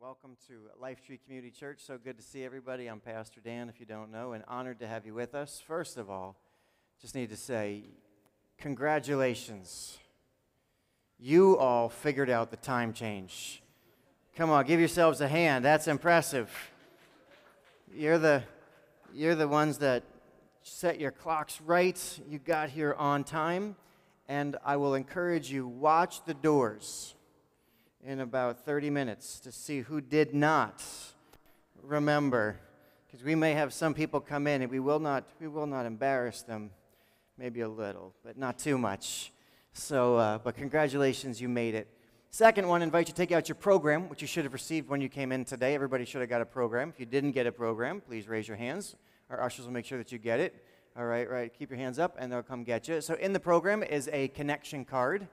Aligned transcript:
welcome 0.00 0.36
to 0.46 0.54
Life 0.80 1.04
Tree 1.04 1.18
Community 1.24 1.50
Church. 1.50 1.80
So 1.80 1.98
good 1.98 2.16
to 2.18 2.22
see 2.22 2.44
everybody. 2.44 2.86
I'm 2.86 3.00
Pastor 3.00 3.40
Dan, 3.40 3.68
if 3.68 3.80
you 3.80 3.86
don't 3.86 4.12
know, 4.12 4.32
and 4.32 4.44
honored 4.46 4.78
to 4.78 4.86
have 4.86 5.04
you 5.04 5.12
with 5.12 5.34
us. 5.34 5.60
First 5.66 5.96
of 5.96 6.08
all, 6.08 6.36
just 7.00 7.16
need 7.16 7.30
to 7.30 7.36
say, 7.36 7.82
congratulations. 8.58 9.98
You 11.18 11.58
all 11.58 11.88
figured 11.88 12.30
out 12.30 12.52
the 12.52 12.56
time 12.56 12.92
change. 12.92 13.60
Come 14.36 14.50
on, 14.50 14.66
give 14.66 14.78
yourselves 14.78 15.20
a 15.20 15.26
hand. 15.26 15.64
That's 15.64 15.88
impressive. 15.88 16.48
You're 17.92 18.18
the, 18.18 18.44
you're 19.12 19.34
the 19.34 19.48
ones 19.48 19.78
that 19.78 20.04
set 20.62 21.00
your 21.00 21.10
clocks 21.10 21.60
right. 21.60 22.20
You 22.28 22.38
got 22.38 22.68
here 22.70 22.94
on 22.94 23.24
time. 23.24 23.74
And 24.28 24.56
I 24.64 24.76
will 24.76 24.94
encourage 24.94 25.50
you, 25.50 25.66
watch 25.66 26.24
the 26.24 26.34
doors 26.34 27.16
in 28.04 28.20
about 28.20 28.64
30 28.64 28.90
minutes 28.90 29.40
to 29.40 29.52
see 29.52 29.80
who 29.80 30.00
did 30.00 30.34
not 30.34 30.82
remember. 31.82 32.58
Because 33.06 33.24
we 33.24 33.34
may 33.34 33.52
have 33.52 33.72
some 33.72 33.94
people 33.94 34.20
come 34.20 34.46
in 34.46 34.62
and 34.62 34.70
we 34.70 34.80
will 34.80 35.00
not, 35.00 35.24
we 35.40 35.48
will 35.48 35.66
not 35.66 35.86
embarrass 35.86 36.42
them, 36.42 36.70
maybe 37.36 37.60
a 37.60 37.68
little, 37.68 38.14
but 38.24 38.36
not 38.36 38.58
too 38.58 38.78
much. 38.78 39.32
So, 39.72 40.16
uh, 40.16 40.38
but 40.38 40.56
congratulations, 40.56 41.40
you 41.40 41.48
made 41.48 41.74
it. 41.74 41.88
Second 42.30 42.68
one, 42.68 42.82
invite 42.82 43.08
you 43.08 43.14
to 43.14 43.16
take 43.16 43.32
out 43.32 43.48
your 43.48 43.56
program, 43.56 44.08
which 44.08 44.20
you 44.20 44.28
should 44.28 44.44
have 44.44 44.52
received 44.52 44.88
when 44.88 45.00
you 45.00 45.08
came 45.08 45.32
in 45.32 45.44
today. 45.44 45.74
Everybody 45.74 46.04
should 46.04 46.20
have 46.20 46.28
got 46.28 46.42
a 46.42 46.46
program. 46.46 46.90
If 46.90 47.00
you 47.00 47.06
didn't 47.06 47.32
get 47.32 47.46
a 47.46 47.52
program, 47.52 48.02
please 48.02 48.28
raise 48.28 48.46
your 48.46 48.58
hands. 48.58 48.96
Our 49.30 49.42
ushers 49.42 49.64
will 49.64 49.72
make 49.72 49.86
sure 49.86 49.98
that 49.98 50.12
you 50.12 50.18
get 50.18 50.38
it. 50.38 50.62
All 50.96 51.06
right, 51.06 51.28
right. 51.28 51.52
Keep 51.56 51.70
your 51.70 51.78
hands 51.78 51.98
up, 51.98 52.16
and 52.18 52.30
they'll 52.30 52.42
come 52.42 52.64
get 52.64 52.86
you. 52.86 53.00
So 53.00 53.14
in 53.14 53.32
the 53.32 53.40
program 53.40 53.82
is 53.82 54.10
a 54.12 54.28
connection 54.28 54.84
card. 54.84 55.26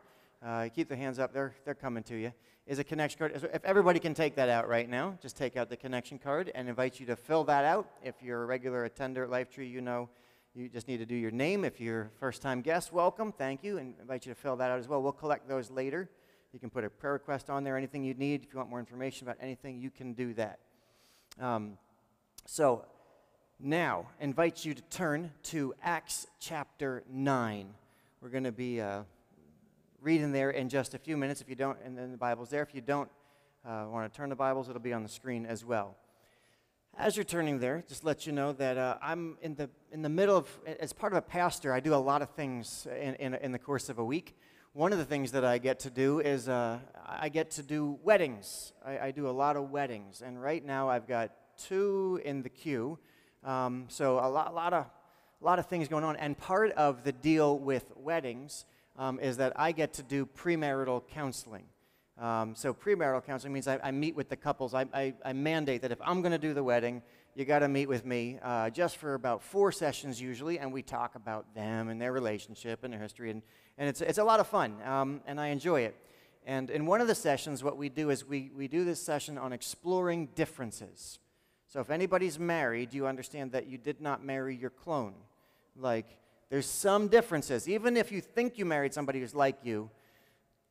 Uh, 0.45 0.70
keep 0.73 0.87
the 0.87 0.95
hands 0.95 1.20
up. 1.20 1.34
They're 1.34 1.53
they're 1.65 1.73
coming 1.73 2.03
to 2.03 2.15
you 2.15 2.31
is 2.67 2.79
a 2.79 2.83
connection 2.83 3.19
card. 3.19 3.31
If 3.53 3.63
everybody 3.63 3.99
can 3.99 4.13
take 4.13 4.35
that 4.35 4.49
out 4.49 4.67
right 4.67 4.89
now, 4.89 5.17
just 5.21 5.37
take 5.37 5.55
out 5.55 5.69
the 5.69 5.77
connection 5.77 6.17
card 6.17 6.51
and 6.55 6.67
invite 6.67 6.99
you 6.99 7.05
to 7.07 7.15
fill 7.15 7.43
that 7.45 7.63
out. 7.63 7.87
If 8.03 8.15
you're 8.23 8.41
a 8.41 8.45
regular 8.45 8.85
attender 8.85 9.23
at 9.23 9.29
Lifetree, 9.29 9.70
you 9.70 9.81
know 9.81 10.09
you 10.55 10.67
just 10.70 10.87
need 10.87 10.98
to 10.98 11.05
do 11.05 11.15
your 11.15 11.31
name. 11.31 11.63
If 11.63 11.79
you're 11.79 12.01
a 12.01 12.20
first 12.20 12.41
time 12.41 12.62
guest, 12.62 12.91
welcome, 12.91 13.31
thank 13.31 13.63
you, 13.63 13.77
and 13.77 13.93
invite 14.01 14.25
you 14.25 14.34
to 14.34 14.40
fill 14.40 14.55
that 14.55 14.71
out 14.71 14.79
as 14.79 14.87
well. 14.87 15.01
We'll 15.01 15.12
collect 15.12 15.48
those 15.48 15.70
later. 15.70 16.09
You 16.53 16.59
can 16.59 16.70
put 16.70 16.84
a 16.84 16.90
prayer 16.90 17.13
request 17.13 17.49
on 17.49 17.63
there, 17.63 17.77
anything 17.77 18.03
you 18.03 18.13
need. 18.13 18.43
If 18.43 18.53
you 18.53 18.57
want 18.57 18.70
more 18.70 18.79
information 18.79 19.27
about 19.27 19.37
anything, 19.41 19.79
you 19.79 19.91
can 19.91 20.13
do 20.13 20.34
that. 20.35 20.59
Um, 21.40 21.77
so 22.47 22.85
now, 23.59 24.07
invite 24.20 24.65
you 24.65 24.73
to 24.73 24.81
turn 24.84 25.31
to 25.43 25.73
Acts 25.84 26.27
chapter 26.40 27.03
9. 27.12 27.73
We're 28.21 28.29
going 28.29 28.45
to 28.45 28.51
be. 28.51 28.81
Uh, 28.81 29.03
reading 30.05 30.31
there 30.31 30.51
in 30.51 30.70
just 30.70 30.93
a 30.93 30.99
few 30.99 31.17
minutes 31.17 31.41
if 31.41 31.49
you 31.49 31.55
don't, 31.55 31.79
and 31.84 31.98
then 31.98 32.11
the 32.11 32.17
Bible's 32.17 32.51
there. 32.51 32.61
If 32.61 32.75
you 32.75 32.81
don't 32.81 33.09
uh, 33.65 33.87
want 33.89 34.13
to 34.13 34.15
turn 34.15 34.29
the 34.29 34.35
Bibles, 34.35 34.70
it'll 34.70 34.79
be 34.79 34.93
on 34.93 35.01
the 35.01 35.09
screen 35.09 35.47
as 35.47 35.65
well. 35.65 35.97
As 36.95 37.17
you're 37.17 37.23
turning 37.23 37.57
there, 37.57 37.84
just 37.87 38.03
let 38.03 38.27
you 38.27 38.31
know 38.31 38.53
that 38.53 38.77
uh, 38.77 38.97
I'm 39.01 39.35
in 39.41 39.55
the, 39.55 39.67
in 39.91 40.03
the 40.03 40.09
middle 40.09 40.37
of, 40.37 40.47
as 40.79 40.93
part 40.93 41.12
of 41.12 41.17
a 41.17 41.23
pastor, 41.23 41.73
I 41.73 41.79
do 41.79 41.95
a 41.95 41.97
lot 41.97 42.21
of 42.21 42.29
things 42.29 42.85
in, 42.85 43.15
in, 43.15 43.34
in 43.34 43.51
the 43.51 43.57
course 43.57 43.89
of 43.89 43.97
a 43.97 44.05
week. 44.05 44.37
One 44.73 44.93
of 44.93 44.99
the 44.99 45.05
things 45.05 45.31
that 45.31 45.43
I 45.43 45.57
get 45.57 45.79
to 45.79 45.89
do 45.89 46.19
is 46.19 46.47
uh, 46.47 46.77
I 47.03 47.29
get 47.29 47.49
to 47.51 47.63
do 47.63 47.97
weddings. 48.03 48.73
I, 48.85 49.07
I, 49.07 49.12
do 49.12 49.27
a 49.27 49.31
lot 49.31 49.57
of 49.57 49.71
weddings. 49.71 50.21
And 50.21 50.40
right 50.40 50.63
now 50.63 50.87
I've 50.87 51.07
got 51.07 51.31
two 51.57 52.21
in 52.23 52.43
the 52.43 52.49
queue. 52.49 52.99
Um, 53.43 53.85
so 53.87 54.19
a 54.19 54.29
lot, 54.29 54.53
lot 54.53 54.73
of, 54.73 54.85
a 55.41 55.45
lot 55.45 55.57
of 55.57 55.65
things 55.65 55.87
going 55.87 56.03
on. 56.03 56.15
And 56.17 56.37
part 56.37 56.73
of 56.73 57.03
the 57.03 57.12
deal 57.12 57.57
with 57.57 57.91
weddings 57.95 58.65
um, 58.98 59.20
is 59.20 59.38
that 59.38 59.54
I 59.55 59.71
get 59.71 59.93
to 59.93 60.04
do 60.04 60.26
premarital 60.26 61.07
counseling. 61.07 61.65
Um, 62.18 62.55
so 62.55 62.74
premarital 62.74 63.26
counseling 63.26 63.54
means 63.54 63.68
I, 63.68 63.79
I, 63.84 63.91
meet 63.91 64.16
with 64.16 64.29
the 64.29 64.38
couples. 64.38 64.74
I, 64.74 64.85
I, 64.94 65.13
I 65.25 65.34
mandate 65.34 65.81
that 65.81 65.91
if 65.91 66.00
I'm 66.02 66.22
going 66.22 66.31
to 66.31 66.38
do 66.38 66.53
the 66.53 66.63
wedding, 66.63 67.02
you 67.35 67.44
got 67.44 67.59
to 67.59 67.68
meet 67.68 67.90
with 67.90 68.06
me 68.06 68.40
uh, 68.41 68.69
just 68.69 68.96
for 68.96 69.16
about 69.16 69.44
four 69.44 69.74
sessions 69.74 70.22
usually, 70.22 70.57
and 70.57 70.72
we 70.72 70.81
talk 70.81 71.16
about 71.16 71.53
them 71.53 71.90
and 71.90 72.00
their 72.00 72.14
relationship 72.14 72.86
and 72.86 72.94
their 72.94 73.02
history, 73.02 73.31
and, 73.31 73.42
and 73.78 73.90
it's, 73.90 74.00
it's 74.00 74.18
a 74.18 74.24
lot 74.24 74.40
of 74.40 74.47
fun, 74.47 74.78
um, 74.86 75.19
and 75.28 75.42
I 75.42 75.48
enjoy 75.48 75.81
it. 75.81 75.96
And 76.46 76.69
in 76.69 76.86
one 76.86 77.02
of 77.02 77.08
the 77.08 77.16
sessions, 77.16 77.64
what 77.64 77.75
we 77.75 77.90
do 77.90 78.09
is 78.09 78.25
we, 78.25 78.52
we 78.56 78.69
do 78.69 78.86
this 78.86 79.02
session 79.02 79.38
on 79.38 79.52
exploring 79.52 80.30
differences. 80.36 81.19
So 81.68 81.81
if 81.81 81.90
anybody's 81.90 82.40
married, 82.40 82.94
you 82.94 83.08
understand 83.08 83.52
that 83.52 83.68
you 83.68 83.78
did 83.78 84.00
not 84.00 84.24
marry 84.24 84.56
your 84.56 84.69
clone. 84.69 85.16
Like, 85.75 86.06
there's 86.56 86.66
some 86.66 87.10
differences. 87.10 87.68
Even 87.68 87.98
if 87.98 88.14
you 88.14 88.22
think 88.22 88.58
you 88.58 88.64
married 88.64 88.94
somebody 88.94 89.20
who's 89.20 89.36
like 89.36 89.58
you, 89.66 89.90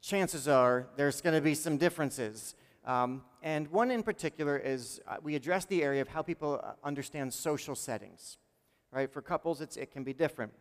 chances 0.00 0.48
are 0.48 0.86
there's 0.96 1.20
going 1.20 1.34
to 1.34 1.42
be 1.42 1.54
some 1.54 1.76
differences. 1.76 2.54
Um, 2.86 3.20
and 3.42 3.68
one 3.68 3.90
in 3.90 4.02
particular 4.02 4.56
is 4.56 5.02
uh, 5.06 5.16
we 5.22 5.34
address 5.34 5.66
the 5.66 5.82
area 5.82 6.00
of 6.00 6.08
how 6.08 6.22
people 6.22 6.58
uh, 6.64 6.72
understand 6.82 7.34
social 7.34 7.74
settings. 7.74 8.38
Right? 8.92 9.12
For 9.12 9.20
couples, 9.20 9.60
it 9.60 9.92
can 9.92 10.04
be 10.04 10.14
different. 10.14 10.54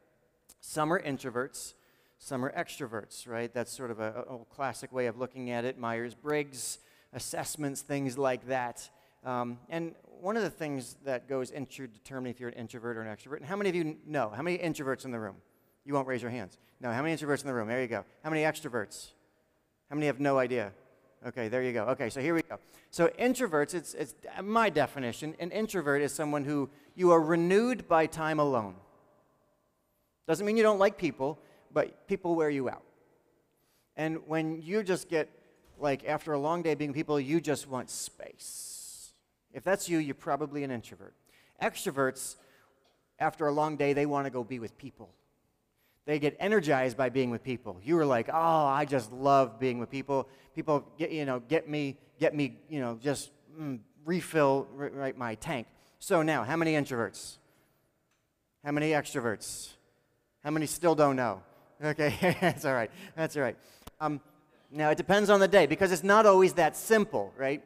Some 0.59 0.91
are 0.91 1.01
introverts, 1.01 1.75
some 2.19 2.43
are 2.43 2.51
extroverts, 2.51 3.25
right? 3.25 3.53
That's 3.53 3.71
sort 3.71 3.91
of 3.91 4.01
a, 4.01 4.25
a 4.29 4.39
classic 4.53 4.91
way 4.91 5.05
of 5.05 5.17
looking 5.17 5.51
at 5.51 5.63
it. 5.63 5.77
Myers 5.77 6.15
Briggs 6.15 6.79
assessments, 7.13 7.79
things 7.79 8.17
like 8.17 8.45
that. 8.47 8.89
Um, 9.23 9.57
and 9.69 9.95
one 10.23 10.37
of 10.37 10.43
the 10.43 10.49
things 10.49 10.95
that 11.03 11.27
goes 11.27 11.51
into 11.51 11.85
determining 11.85 12.31
if 12.31 12.39
you're 12.39 12.47
an 12.47 12.55
introvert 12.55 12.95
or 12.95 13.01
an 13.01 13.13
extrovert, 13.13 13.37
and 13.37 13.45
how 13.45 13.57
many 13.57 13.69
of 13.69 13.75
you 13.75 13.97
know? 14.07 14.31
How 14.33 14.41
many 14.41 14.57
introverts 14.57 15.03
in 15.03 15.11
the 15.11 15.19
room? 15.19 15.35
You 15.83 15.93
won't 15.93 16.07
raise 16.07 16.21
your 16.21 16.31
hands. 16.31 16.57
No, 16.79 16.93
how 16.93 17.01
many 17.01 17.13
introverts 17.13 17.41
in 17.41 17.47
the 17.47 17.53
room? 17.53 17.67
There 17.67 17.81
you 17.81 17.89
go. 17.89 18.05
How 18.23 18.29
many 18.29 18.43
extroverts? 18.43 19.09
How 19.89 19.95
many 19.95 20.07
have 20.07 20.21
no 20.21 20.39
idea? 20.39 20.71
Okay, 21.27 21.49
there 21.49 21.61
you 21.61 21.73
go. 21.73 21.83
Okay, 21.87 22.09
so 22.09 22.21
here 22.21 22.33
we 22.33 22.41
go. 22.41 22.57
So 22.89 23.09
introverts, 23.19 23.73
it's, 23.73 23.93
it's 23.95 24.15
uh, 24.37 24.41
my 24.41 24.69
definition. 24.69 25.35
An 25.39 25.51
introvert 25.51 26.01
is 26.01 26.13
someone 26.13 26.45
who 26.45 26.69
you 26.95 27.11
are 27.11 27.21
renewed 27.21 27.89
by 27.89 28.05
time 28.05 28.39
alone. 28.39 28.75
Doesn't 30.25 30.45
mean 30.45 30.55
you 30.55 30.63
don't 30.63 30.79
like 30.79 30.97
people, 30.97 31.37
but 31.73 32.07
people 32.07 32.35
wear 32.35 32.49
you 32.49 32.69
out. 32.69 32.83
And 33.97 34.19
when 34.25 34.61
you 34.61 34.83
just 34.83 35.09
get, 35.09 35.29
like, 35.79 36.05
after 36.07 36.31
a 36.31 36.39
long 36.39 36.61
day 36.61 36.75
being 36.75 36.93
people, 36.93 37.19
you 37.19 37.41
just 37.41 37.67
want 37.67 37.89
space 37.89 38.72
if 39.53 39.63
that's 39.63 39.87
you, 39.87 39.99
you're 39.99 40.15
probably 40.15 40.63
an 40.63 40.71
introvert. 40.71 41.13
Extroverts, 41.61 42.35
after 43.19 43.47
a 43.47 43.51
long 43.51 43.77
day, 43.77 43.93
they 43.93 44.05
want 44.05 44.25
to 44.25 44.31
go 44.31 44.43
be 44.43 44.59
with 44.59 44.77
people. 44.77 45.09
They 46.05 46.19
get 46.19 46.35
energized 46.39 46.97
by 46.97 47.09
being 47.09 47.29
with 47.29 47.43
people. 47.43 47.79
You 47.83 47.95
were 47.95 48.05
like, 48.05 48.29
oh, 48.29 48.65
I 48.65 48.85
just 48.85 49.11
love 49.13 49.59
being 49.59 49.79
with 49.79 49.89
people. 49.89 50.27
People 50.53 50.85
get, 50.97 51.11
you 51.11 51.25
know, 51.25 51.39
get 51.39 51.69
me, 51.69 51.97
get 52.19 52.35
me, 52.35 52.57
you 52.69 52.81
know, 52.81 52.99
just 53.01 53.31
mm, 53.57 53.79
refill 54.05 54.67
right 54.73 55.17
my 55.17 55.35
tank. 55.35 55.67
So 55.99 56.21
now, 56.21 56.43
how 56.43 56.57
many 56.57 56.73
introverts? 56.73 57.37
How 58.65 58.71
many 58.71 58.91
extroverts? 58.91 59.69
How 60.43 60.51
many 60.51 60.65
still 60.65 60.95
don't 60.95 61.15
know? 61.15 61.41
Okay, 61.81 62.37
that's 62.41 62.65
all 62.65 62.73
right. 62.73 62.91
That's 63.15 63.37
all 63.37 63.43
right. 63.43 63.57
Um, 64.01 64.19
now, 64.71 64.89
it 64.89 64.97
depends 64.97 65.29
on 65.29 65.39
the 65.39 65.47
day 65.47 65.67
because 65.67 65.91
it's 65.91 66.03
not 66.03 66.25
always 66.25 66.53
that 66.53 66.75
simple, 66.75 67.33
right? 67.37 67.63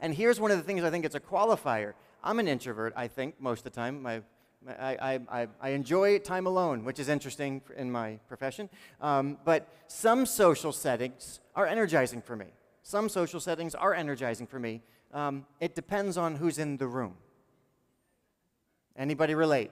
And 0.00 0.14
here's 0.14 0.40
one 0.40 0.50
of 0.50 0.56
the 0.56 0.62
things 0.62 0.82
I 0.82 0.90
think 0.90 1.04
it's 1.04 1.14
a 1.14 1.20
qualifier. 1.20 1.94
I'm 2.22 2.38
an 2.38 2.48
introvert, 2.48 2.92
I 2.96 3.08
think, 3.08 3.40
most 3.40 3.60
of 3.60 3.64
the 3.64 3.70
time. 3.70 4.02
My, 4.02 4.22
I, 4.68 5.20
I, 5.30 5.48
I, 5.60 5.68
enjoy 5.70 6.18
time 6.18 6.46
alone, 6.46 6.84
which 6.84 6.98
is 6.98 7.08
interesting 7.08 7.62
in 7.76 7.90
my 7.90 8.18
profession. 8.26 8.68
Um, 9.00 9.38
but 9.44 9.68
some 9.86 10.26
social 10.26 10.72
settings 10.72 11.38
are 11.54 11.66
energizing 11.66 12.20
for 12.20 12.34
me. 12.34 12.46
Some 12.82 13.08
social 13.08 13.38
settings 13.38 13.76
are 13.76 13.94
energizing 13.94 14.46
for 14.46 14.58
me. 14.58 14.82
Um, 15.12 15.46
it 15.60 15.76
depends 15.76 16.16
on 16.16 16.34
who's 16.34 16.58
in 16.58 16.76
the 16.78 16.88
room. 16.88 17.14
Anybody 18.96 19.34
relate? 19.34 19.70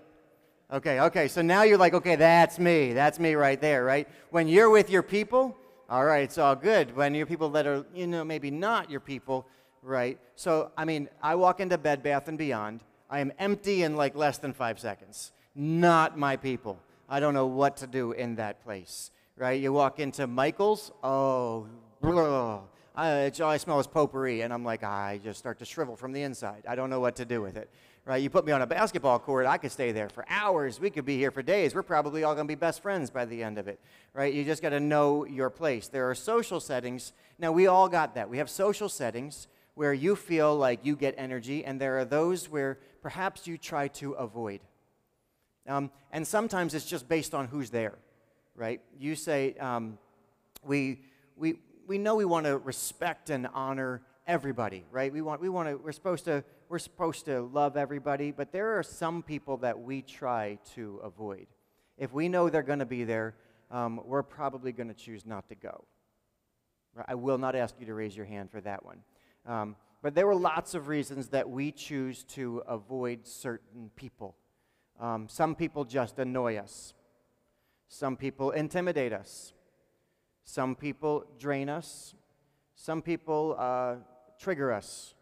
Okay, 0.73 1.01
okay, 1.01 1.29
so 1.29 1.43
now 1.43 1.63
you're 1.63 1.79
like, 1.79 1.95
okay, 1.95 2.17
that's 2.17 2.59
me. 2.59 2.93
That's 2.93 3.19
me 3.19 3.35
right 3.35 3.61
there, 3.61 3.85
right? 3.85 4.09
When 4.31 4.49
you're 4.49 4.71
with 4.71 4.91
your 4.91 5.03
people, 5.03 5.57
all 5.91 6.05
right, 6.05 6.23
it's 6.23 6.39
all 6.39 6.57
good. 6.57 6.97
When 6.97 7.15
you're 7.15 7.27
people 7.27 7.51
that 7.51 7.67
are, 7.67 7.85
you 7.95 8.07
know, 8.07 8.25
maybe 8.25 8.51
not 8.51 8.91
your 8.91 9.01
people, 9.01 9.47
right? 9.85 10.19
So, 10.35 10.73
I 10.77 10.85
mean, 10.85 11.09
I 11.23 11.35
walk 11.35 11.61
into 11.61 11.79
Bed 11.79 12.03
Bath 12.03 12.27
and 12.27 12.39
Beyond. 12.39 12.81
I 13.11 13.21
am 13.21 13.33
empty 13.39 13.83
in 13.83 13.97
like 13.97 14.17
less 14.17 14.39
than 14.39 14.53
five 14.53 14.81
seconds. 14.81 15.33
Not 15.55 16.19
my 16.19 16.37
people. 16.37 16.79
I 17.09 17.21
don't 17.21 17.35
know 17.35 17.47
what 17.47 17.77
to 17.79 17.87
do 17.87 18.13
in 18.13 18.37
that 18.37 18.65
place, 18.65 19.11
right? 19.37 19.61
You 19.61 19.73
walk 19.73 20.01
into 20.01 20.27
Michael's, 20.27 20.91
oh, 21.03 21.67
blah, 22.01 22.61
I, 22.97 23.31
all 23.41 23.51
I 23.51 23.57
smell 23.57 23.81
is 23.81 23.87
potpourri, 23.89 24.43
and 24.43 24.53
I'm 24.53 24.65
like, 24.65 24.85
I 24.85 25.21
just 25.23 25.39
start 25.39 25.59
to 25.59 25.65
shrivel 25.65 25.97
from 25.97 26.13
the 26.13 26.23
inside. 26.23 26.63
I 26.69 26.77
don't 26.77 26.91
know 26.91 27.01
what 27.01 27.17
to 27.17 27.25
do 27.25 27.43
with 27.43 27.57
it, 27.57 27.69
right? 28.05 28.23
You 28.23 28.31
put 28.31 28.47
me 28.47 28.53
on 28.53 28.63
a 28.63 28.67
basketball 28.67 29.19
court, 29.19 29.47
I 29.47 29.59
could 29.59 29.73
stay 29.73 29.91
there 29.91 30.09
for 30.09 30.25
hours. 30.29 30.79
We 30.79 30.91
could 30.91 31.05
be 31.05 31.17
here 31.17 31.33
for 31.33 31.43
days. 31.43 31.75
We're 31.75 31.83
probably 31.83 32.23
all 32.23 32.35
going 32.35 32.47
to 32.47 32.51
be 32.51 32.55
best 32.55 32.83
friends 32.83 33.11
by 33.11 33.25
the 33.25 33.43
end 33.43 33.59
of 33.59 33.67
it, 33.67 33.81
right? 34.13 34.33
You 34.33 34.45
just 34.45 34.63
got 34.63 34.71
to 34.71 34.81
know 34.81 35.25
your 35.25 35.51
place. 35.51 35.89
There 35.89 36.09
are 36.09 36.15
social 36.15 36.61
settings. 36.61 37.13
Now, 37.39 37.51
we 37.51 37.67
all 37.67 37.89
got 37.89 38.15
that. 38.15 38.31
We 38.31 38.39
have 38.39 38.49
social 38.49 38.89
settings 38.89 39.49
where 39.75 39.93
you 39.93 40.17
feel 40.17 40.57
like 40.57 40.85
you 40.85 40.97
get 40.97 41.15
energy, 41.19 41.65
and 41.65 41.81
there 41.81 41.99
are 41.99 42.05
those 42.05 42.49
where 42.49 42.79
perhaps 43.03 43.47
you 43.47 43.59
try 43.59 43.89
to 43.89 44.13
avoid. 44.13 44.61
Um, 45.67 45.91
and 46.13 46.27
sometimes 46.27 46.75
it's 46.75 46.85
just 46.85 47.09
based 47.09 47.35
on 47.35 47.47
who's 47.47 47.71
there, 47.71 47.95
right? 48.55 48.81
You 48.99 49.17
say, 49.17 49.55
um, 49.55 49.99
we, 50.63 51.01
we, 51.37 51.57
we 51.87 51.99
know 51.99 52.15
we 52.15 52.25
want 52.25 52.47
to 52.47 52.59
respect 52.59 53.31
and 53.31 53.49
honor 53.55 54.03
everybody, 54.27 54.85
right? 54.91 55.13
We 55.13 55.23
want, 55.23 55.41
we 55.41 55.49
want 55.49 55.69
to, 55.69 55.77
we're 55.77 55.93
supposed 55.93 56.25
to, 56.27 56.45
we're 56.69 56.79
supposed 56.79 57.25
to 57.27 57.43
love 57.43 57.77
everybody, 57.77 58.31
but 58.31 58.53
there 58.53 58.79
are 58.79 58.83
some 58.83 59.23
people 59.23 59.57
that 59.59 59.81
we 59.81 60.03
try 60.03 60.59
to 60.75 61.01
avoid. 61.03 61.47
If 61.99 62.13
we 62.13 62.29
know 62.29 62.49
they're 62.49 62.63
going 62.63 62.79
to 62.79 62.87
be 62.87 63.05
there, 63.05 63.35
um, 63.71 64.01
we're 64.05 64.23
probably 64.23 64.73
going 64.73 64.89
to 64.89 64.95
choose 64.95 65.27
not 65.27 65.49
to 65.49 65.55
go. 65.55 65.85
I 67.09 67.15
will 67.15 67.39
not 67.39 67.57
ask 67.57 67.75
you 67.81 67.87
to 67.87 67.95
raise 67.95 68.17
your 68.17 68.27
hand 68.27 68.51
for 68.51 68.61
that 68.61 68.85
one. 68.85 68.99
Um, 69.47 69.77
but 70.03 70.15
there 70.15 70.27
were 70.27 70.35
lots 70.35 70.75
of 70.75 70.89
reasons 70.89 71.29
that 71.29 71.49
we 71.49 71.73
choose 71.73 72.25
to 72.25 72.63
avoid 72.67 73.27
certain 73.27 73.91
people. 73.97 74.37
Um, 75.01 75.29
some 75.29 75.55
people 75.55 75.85
just 75.85 76.19
annoy 76.19 76.57
us. 76.57 76.95
Some 77.89 78.17
people 78.17 78.51
intimidate 78.51 79.13
us. 79.13 79.53
Some 80.45 80.75
people 80.75 81.25
drain 81.39 81.69
us. 81.69 82.15
Some 82.75 83.03
people 83.03 83.57
uh, 83.59 83.97
trigger 84.39 84.73
us. 84.73 85.15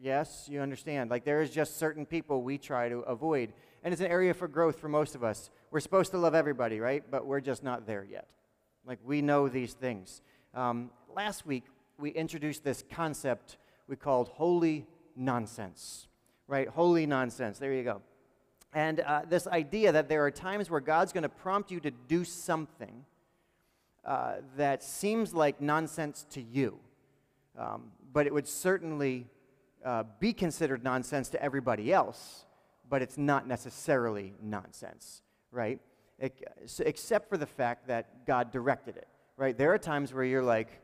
Yes, 0.00 0.48
you 0.50 0.60
understand. 0.60 1.10
Like 1.10 1.24
there 1.24 1.40
is 1.40 1.50
just 1.50 1.78
certain 1.78 2.04
people 2.04 2.42
we 2.42 2.58
try 2.58 2.88
to 2.88 2.98
avoid. 3.00 3.52
And 3.82 3.92
it's 3.92 4.02
an 4.02 4.10
area 4.10 4.34
for 4.34 4.48
growth 4.48 4.78
for 4.78 4.88
most 4.88 5.14
of 5.14 5.22
us. 5.22 5.50
We're 5.70 5.80
supposed 5.80 6.10
to 6.10 6.18
love 6.18 6.34
everybody, 6.34 6.80
right? 6.80 7.04
But 7.08 7.26
we're 7.26 7.40
just 7.40 7.62
not 7.62 7.86
there 7.86 8.04
yet. 8.04 8.26
Like 8.84 8.98
we 9.04 9.22
know 9.22 9.48
these 9.48 9.72
things. 9.72 10.20
Um, 10.54 10.90
last 11.14 11.46
week, 11.46 11.64
we 11.98 12.10
introduced 12.10 12.64
this 12.64 12.84
concept 12.90 13.56
we 13.88 13.96
called 13.96 14.28
holy 14.28 14.86
nonsense, 15.14 16.08
right? 16.48 16.68
Holy 16.68 17.06
nonsense. 17.06 17.58
There 17.58 17.72
you 17.72 17.84
go. 17.84 18.02
And 18.72 19.00
uh, 19.00 19.22
this 19.28 19.46
idea 19.46 19.92
that 19.92 20.08
there 20.08 20.24
are 20.24 20.30
times 20.30 20.68
where 20.68 20.80
God's 20.80 21.12
going 21.12 21.22
to 21.22 21.28
prompt 21.28 21.70
you 21.70 21.80
to 21.80 21.90
do 21.90 22.24
something 22.24 23.04
uh, 24.04 24.36
that 24.56 24.82
seems 24.82 25.34
like 25.34 25.60
nonsense 25.60 26.26
to 26.30 26.42
you, 26.42 26.78
um, 27.58 27.90
but 28.12 28.26
it 28.26 28.34
would 28.34 28.46
certainly 28.46 29.26
uh, 29.84 30.04
be 30.20 30.32
considered 30.32 30.84
nonsense 30.84 31.28
to 31.30 31.42
everybody 31.42 31.92
else, 31.92 32.44
but 32.88 33.02
it's 33.02 33.16
not 33.16 33.46
necessarily 33.46 34.34
nonsense, 34.42 35.22
right? 35.50 35.80
It, 36.18 36.44
except 36.80 37.28
for 37.28 37.36
the 37.36 37.46
fact 37.46 37.88
that 37.88 38.26
God 38.26 38.50
directed 38.50 38.96
it, 38.96 39.08
right? 39.36 39.56
There 39.56 39.72
are 39.72 39.78
times 39.78 40.12
where 40.12 40.24
you're 40.24 40.42
like, 40.42 40.80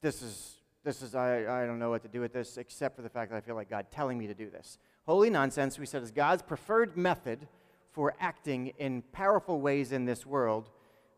this 0.00 0.22
is, 0.22 0.56
this 0.84 1.02
is 1.02 1.14
I, 1.14 1.62
I 1.62 1.66
don't 1.66 1.78
know 1.78 1.90
what 1.90 2.02
to 2.02 2.08
do 2.08 2.20
with 2.20 2.32
this, 2.32 2.56
except 2.56 2.96
for 2.96 3.02
the 3.02 3.08
fact 3.08 3.30
that 3.30 3.36
I 3.36 3.40
feel 3.40 3.54
like 3.54 3.70
God 3.70 3.86
telling 3.90 4.18
me 4.18 4.26
to 4.26 4.34
do 4.34 4.50
this. 4.50 4.78
Holy 5.06 5.30
nonsense, 5.30 5.78
we 5.78 5.86
said, 5.86 6.02
is 6.02 6.10
God's 6.10 6.42
preferred 6.42 6.96
method 6.96 7.48
for 7.92 8.14
acting 8.20 8.68
in 8.78 9.02
powerful 9.12 9.60
ways 9.60 9.92
in 9.92 10.04
this 10.04 10.24
world 10.24 10.70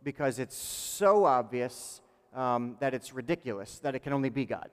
because 0.02 0.38
it's 0.38 0.56
so 0.56 1.24
obvious 1.24 2.00
um, 2.34 2.76
that 2.80 2.94
it's 2.94 3.12
ridiculous, 3.12 3.78
that 3.80 3.94
it 3.94 3.98
can 4.00 4.12
only 4.12 4.30
be 4.30 4.44
God. 4.44 4.70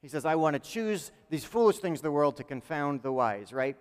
He 0.00 0.08
says, 0.08 0.24
I 0.24 0.36
want 0.36 0.54
to 0.54 0.60
choose 0.60 1.12
these 1.28 1.44
foolish 1.44 1.78
things 1.78 1.98
of 1.98 2.02
the 2.04 2.10
world 2.10 2.36
to 2.36 2.44
confound 2.44 3.02
the 3.02 3.12
wise, 3.12 3.52
right? 3.52 3.76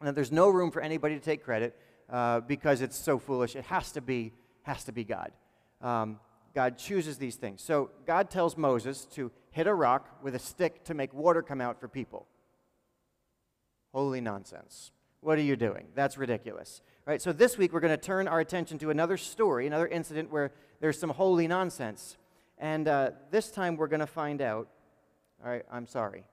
And 0.00 0.16
there's 0.16 0.32
no 0.32 0.48
room 0.48 0.70
for 0.70 0.82
anybody 0.82 1.14
to 1.14 1.20
take 1.20 1.44
credit 1.44 1.76
uh, 2.10 2.40
because 2.40 2.80
it's 2.80 2.96
so 2.96 3.18
foolish. 3.18 3.56
It 3.56 3.64
has 3.64 3.92
to 3.92 4.00
be, 4.00 4.32
has 4.62 4.84
to 4.84 4.92
be 4.92 5.04
God. 5.04 5.32
Um, 5.80 6.18
God 6.54 6.78
chooses 6.78 7.18
these 7.18 7.36
things. 7.36 7.62
So 7.62 7.90
God 8.06 8.30
tells 8.30 8.56
Moses 8.56 9.06
to 9.12 9.32
hit 9.50 9.66
a 9.66 9.74
rock 9.74 10.18
with 10.22 10.34
a 10.34 10.38
stick 10.38 10.84
to 10.84 10.94
make 10.94 11.12
water 11.12 11.42
come 11.42 11.60
out 11.60 11.80
for 11.80 11.88
people. 11.88 12.26
Holy 13.92 14.20
nonsense. 14.20 14.92
What 15.20 15.38
are 15.38 15.42
you 15.42 15.56
doing? 15.56 15.86
That's 15.94 16.18
ridiculous. 16.18 16.82
All 17.06 17.12
right, 17.12 17.20
so 17.20 17.32
this 17.32 17.56
week 17.56 17.72
we're 17.72 17.80
going 17.80 17.96
to 17.96 17.96
turn 17.96 18.28
our 18.28 18.40
attention 18.40 18.78
to 18.78 18.90
another 18.90 19.16
story, 19.16 19.66
another 19.66 19.88
incident 19.88 20.30
where 20.30 20.52
there's 20.80 20.98
some 20.98 21.10
holy 21.10 21.48
nonsense. 21.48 22.16
And 22.58 22.86
uh, 22.86 23.10
this 23.30 23.50
time 23.50 23.76
we're 23.76 23.88
going 23.88 24.00
to 24.00 24.06
find 24.06 24.40
out. 24.40 24.68
All 25.44 25.50
right, 25.50 25.64
I'm 25.72 25.86
sorry. 25.86 26.24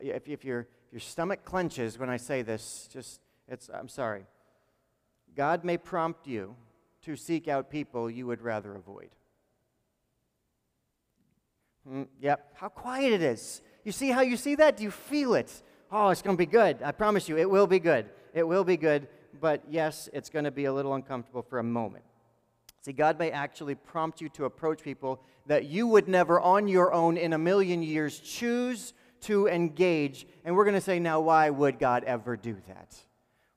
If, 0.00 0.28
if, 0.28 0.44
your, 0.44 0.60
if 0.60 0.92
your 0.92 1.00
stomach 1.00 1.44
clenches 1.44 1.98
when 1.98 2.08
I 2.08 2.16
say 2.16 2.42
this, 2.42 2.88
just, 2.92 3.20
it's, 3.48 3.68
I'm 3.68 3.88
sorry. 3.88 4.24
God 5.34 5.64
may 5.64 5.76
prompt 5.76 6.26
you 6.26 6.54
to 7.02 7.16
seek 7.16 7.48
out 7.48 7.70
people 7.70 8.10
you 8.10 8.26
would 8.26 8.40
rather 8.40 8.74
avoid. 8.74 9.10
Mm, 11.88 12.06
yep, 12.20 12.52
how 12.54 12.68
quiet 12.68 13.12
it 13.12 13.22
is. 13.22 13.62
You 13.84 13.92
see 13.92 14.10
how 14.10 14.20
you 14.20 14.36
see 14.36 14.54
that? 14.56 14.76
Do 14.76 14.84
you 14.84 14.90
feel 14.90 15.34
it? 15.34 15.62
oh, 15.92 16.08
it's 16.08 16.22
going 16.22 16.36
to 16.36 16.38
be 16.38 16.46
good. 16.46 16.82
I 16.82 16.90
promise 16.90 17.28
you, 17.28 17.36
it 17.36 17.48
will 17.48 17.66
be 17.66 17.78
good. 17.78 18.06
It 18.32 18.42
will 18.42 18.64
be 18.64 18.76
good. 18.76 19.06
But 19.40 19.62
yes, 19.68 20.08
it's 20.12 20.30
going 20.30 20.44
to 20.46 20.50
be 20.50 20.64
a 20.64 20.72
little 20.72 20.94
uncomfortable 20.94 21.42
for 21.42 21.58
a 21.58 21.62
moment. 21.64 22.04
See, 22.80 22.92
God 22.92 23.18
may 23.18 23.30
actually 23.30 23.74
prompt 23.74 24.20
you 24.20 24.28
to 24.30 24.46
approach 24.46 24.82
people 24.82 25.22
that 25.46 25.66
you 25.66 25.86
would 25.86 26.08
never 26.08 26.40
on 26.40 26.66
your 26.66 26.92
own 26.92 27.16
in 27.16 27.32
a 27.32 27.38
million 27.38 27.82
years 27.82 28.18
choose 28.18 28.94
to 29.22 29.46
engage. 29.46 30.26
And 30.44 30.56
we're 30.56 30.64
going 30.64 30.74
to 30.74 30.80
say, 30.80 30.98
now, 30.98 31.20
why 31.20 31.50
would 31.50 31.78
God 31.78 32.04
ever 32.04 32.36
do 32.36 32.56
that? 32.66 32.96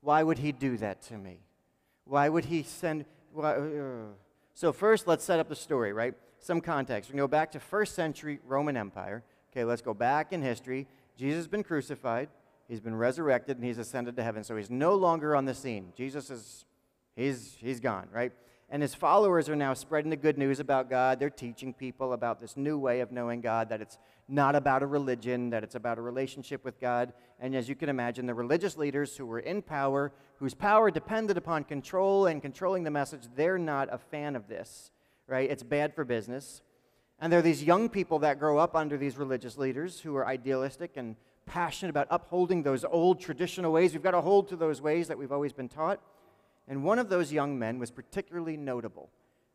Why 0.01 0.21
would 0.21 0.37
He 0.37 0.51
do 0.51 0.77
that 0.77 1.01
to 1.03 1.17
me? 1.17 1.39
Why 2.03 2.29
would 2.29 2.45
He 2.45 2.63
send. 2.63 3.05
Why, 3.31 3.53
uh. 3.53 4.05
So, 4.53 4.71
first, 4.71 5.07
let's 5.07 5.25
set 5.25 5.39
up 5.39 5.49
the 5.49 5.55
story, 5.55 5.91
right? 5.91 6.13
Some 6.45 6.61
context. 6.61 7.09
We 7.09 7.13
can 7.13 7.17
go 7.17 7.27
back 7.27 7.51
to 7.53 7.59
first 7.59 7.95
century 7.95 8.37
Roman 8.45 8.77
Empire. 8.77 9.23
Okay, 9.51 9.63
let's 9.63 9.81
go 9.81 9.95
back 9.95 10.31
in 10.31 10.43
history. 10.43 10.85
Jesus 11.17 11.37
has 11.37 11.47
been 11.47 11.63
crucified, 11.63 12.29
he's 12.67 12.79
been 12.79 12.95
resurrected, 12.95 13.57
and 13.57 13.65
he's 13.65 13.79
ascended 13.79 14.15
to 14.17 14.21
heaven. 14.21 14.43
So 14.43 14.55
he's 14.55 14.69
no 14.69 14.93
longer 14.93 15.35
on 15.35 15.45
the 15.45 15.55
scene. 15.55 15.91
Jesus 15.97 16.29
is, 16.29 16.65
he's, 17.15 17.57
he's 17.59 17.79
gone, 17.79 18.09
right? 18.13 18.31
And 18.69 18.83
his 18.83 18.93
followers 18.93 19.49
are 19.49 19.55
now 19.55 19.73
spreading 19.73 20.11
the 20.11 20.15
good 20.15 20.37
news 20.37 20.59
about 20.59 20.87
God. 20.87 21.19
They're 21.19 21.31
teaching 21.31 21.73
people 21.73 22.13
about 22.13 22.39
this 22.39 22.55
new 22.55 22.77
way 22.77 22.99
of 22.99 23.11
knowing 23.11 23.41
God, 23.41 23.69
that 23.69 23.81
it's 23.81 23.97
not 24.27 24.55
about 24.55 24.83
a 24.83 24.87
religion, 24.87 25.49
that 25.49 25.63
it's 25.63 25.73
about 25.73 25.97
a 25.97 26.01
relationship 26.03 26.63
with 26.63 26.79
God. 26.79 27.13
And 27.39 27.55
as 27.55 27.67
you 27.67 27.73
can 27.73 27.89
imagine, 27.89 28.27
the 28.27 28.35
religious 28.35 28.77
leaders 28.77 29.17
who 29.17 29.25
were 29.25 29.39
in 29.39 29.63
power, 29.63 30.11
whose 30.37 30.53
power 30.53 30.91
depended 30.91 31.37
upon 31.37 31.63
control 31.63 32.27
and 32.27 32.39
controlling 32.39 32.83
the 32.83 32.91
message, 32.91 33.23
they're 33.35 33.57
not 33.57 33.91
a 33.91 33.97
fan 33.97 34.35
of 34.35 34.47
this, 34.47 34.91
right? 35.27 35.49
It's 35.49 35.63
bad 35.63 35.93
for 35.93 36.03
business. 36.05 36.61
And 37.19 37.31
there 37.31 37.39
are 37.39 37.43
these 37.43 37.63
young 37.63 37.89
people 37.89 38.19
that 38.19 38.39
grow 38.39 38.57
up 38.57 38.75
under 38.75 38.97
these 38.97 39.17
religious 39.17 39.57
leaders 39.57 40.01
who 40.01 40.15
are 40.15 40.27
idealistic 40.27 40.97
and 40.97 41.15
passionate 41.45 41.89
about 41.89 42.07
upholding 42.09 42.63
those 42.63 42.83
old 42.83 43.19
traditional 43.19 43.71
ways. 43.71 43.93
We've 43.93 44.03
got 44.03 44.11
to 44.11 44.21
hold 44.21 44.49
to 44.49 44.55
those 44.55 44.81
ways 44.81 45.07
that 45.07 45.17
we've 45.17 45.31
always 45.31 45.53
been 45.53 45.69
taught. 45.69 46.01
And 46.67 46.83
one 46.83 46.99
of 46.99 47.09
those 47.09 47.31
young 47.31 47.57
men 47.57 47.79
was 47.79 47.91
particularly 47.91 48.57
notable. 48.57 49.09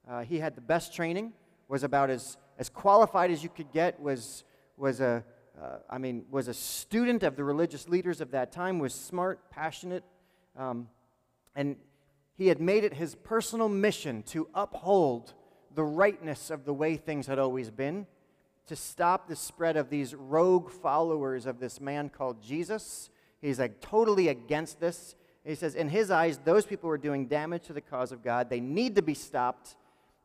Uh, 0.09 0.23
he 0.23 0.39
had 0.39 0.55
the 0.55 0.61
best 0.61 0.95
training, 0.95 1.33
was 1.69 1.83
about 1.83 2.09
as, 2.09 2.37
as 2.59 2.69
qualified 2.69 3.31
as 3.31 3.43
you 3.43 3.49
could 3.49 3.73
get, 3.73 4.01
was, 4.01 4.45
was 4.77 5.01
a, 5.01 5.25
uh, 5.61 5.79
I 5.91 5.99
mean, 5.99 6.25
was 6.31 6.49
a 6.49 6.55
student 6.55 7.23
of 7.23 7.37
the 7.37 7.45
religious 7.45 7.89
leaders 7.89 8.21
of 8.21 8.31
that 8.31 8.53
time, 8.53 8.79
was 8.79 8.95
smart, 8.95 9.51
passionate, 9.51 10.05
um, 10.57 10.89
and 11.55 11.77
he 12.37 12.47
had 12.47 12.61
made 12.61 12.85
it 12.85 12.95
his 12.95 13.15
personal 13.17 13.69
mission 13.69 14.23
to 14.25 14.49
uphold 14.55 15.35
the 15.75 15.85
rightness 15.85 16.51
of 16.51 16.65
the 16.65 16.75
way 16.75 16.97
things 16.97 17.27
had 17.27 17.39
always 17.39 17.71
been, 17.71 18.07
to 18.67 18.77
stop 18.77 19.29
the 19.29 19.37
spread 19.37 19.77
of 19.77 19.91
these 19.91 20.15
rogue 20.15 20.71
followers 20.71 21.47
of 21.47 21.59
this 21.59 21.81
man 21.81 22.09
called 22.09 22.43
Jesus. 22.43 23.11
He's 23.41 23.59
like 23.59 23.81
totally 23.81 24.29
against 24.29 24.81
this. 24.81 25.17
He 25.45 25.55
says, 25.55 25.75
in 25.75 25.89
his 25.89 26.11
eyes, 26.11 26.39
those 26.45 26.67
people 26.67 26.91
are 26.91 26.99
doing 26.99 27.27
damage 27.27 27.65
to 27.65 27.73
the 27.73 27.81
cause 27.81 28.13
of 28.13 28.23
God. 28.23 28.51
They 28.51 28.61
need 28.61 28.95
to 28.97 29.03
be 29.03 29.15
stopped. 29.15 29.77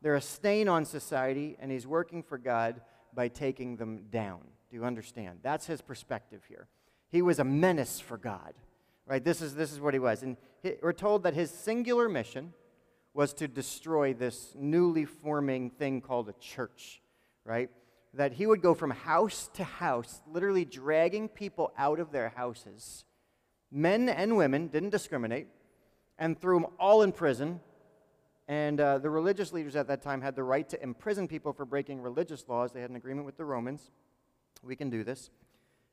They're 0.02 0.14
a 0.14 0.20
stain 0.20 0.68
on 0.68 0.84
society, 0.84 1.56
and 1.58 1.72
he's 1.72 1.86
working 1.86 2.22
for 2.22 2.38
God 2.38 2.82
by 3.14 3.28
taking 3.28 3.76
them 3.76 4.04
down. 4.10 4.40
Do 4.70 4.76
you 4.76 4.84
understand? 4.84 5.38
That's 5.42 5.66
his 5.66 5.80
perspective 5.80 6.42
here. 6.48 6.68
He 7.08 7.22
was 7.22 7.38
a 7.38 7.44
menace 7.44 7.98
for 7.98 8.18
God, 8.18 8.52
right? 9.06 9.24
This 9.24 9.40
is, 9.40 9.54
this 9.54 9.72
is 9.72 9.80
what 9.80 9.94
he 9.94 10.00
was. 10.00 10.22
And 10.22 10.36
he, 10.62 10.74
we're 10.82 10.92
told 10.92 11.22
that 11.22 11.34
his 11.34 11.50
singular 11.50 12.08
mission 12.08 12.52
was 13.16 13.32
to 13.32 13.48
destroy 13.48 14.12
this 14.12 14.52
newly 14.54 15.06
forming 15.06 15.70
thing 15.70 16.02
called 16.02 16.28
a 16.28 16.34
church, 16.34 17.00
right? 17.46 17.70
That 18.12 18.34
he 18.34 18.46
would 18.46 18.60
go 18.60 18.74
from 18.74 18.90
house 18.90 19.48
to 19.54 19.64
house, 19.64 20.20
literally 20.30 20.66
dragging 20.66 21.30
people 21.30 21.72
out 21.78 21.98
of 21.98 22.12
their 22.12 22.28
houses, 22.28 23.06
men 23.72 24.10
and 24.10 24.36
women, 24.36 24.68
didn't 24.68 24.90
discriminate, 24.90 25.46
and 26.18 26.38
threw 26.38 26.60
them 26.60 26.66
all 26.78 27.00
in 27.00 27.10
prison. 27.10 27.60
And 28.48 28.78
uh, 28.82 28.98
the 28.98 29.08
religious 29.08 29.50
leaders 29.50 29.76
at 29.76 29.88
that 29.88 30.02
time 30.02 30.20
had 30.20 30.36
the 30.36 30.44
right 30.44 30.68
to 30.68 30.82
imprison 30.82 31.26
people 31.26 31.54
for 31.54 31.64
breaking 31.64 32.02
religious 32.02 32.46
laws. 32.48 32.72
They 32.72 32.82
had 32.82 32.90
an 32.90 32.96
agreement 32.96 33.24
with 33.24 33.38
the 33.38 33.46
Romans. 33.46 33.90
We 34.62 34.76
can 34.76 34.90
do 34.90 35.02
this. 35.02 35.30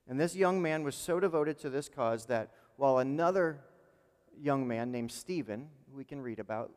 And 0.10 0.20
this 0.20 0.36
young 0.36 0.62
man 0.62 0.84
was 0.84 0.96
so 0.96 1.22
devoted 1.22 1.58
to 1.60 1.70
this 1.70 1.88
cause 1.88 2.26
that 2.26 2.52
while 2.76 2.98
another 2.98 3.62
young 4.38 4.68
man 4.68 4.92
named 4.92 5.12
Stephen, 5.14 5.70
we 5.96 6.04
can 6.04 6.22
read 6.22 6.40
about, 6.40 6.70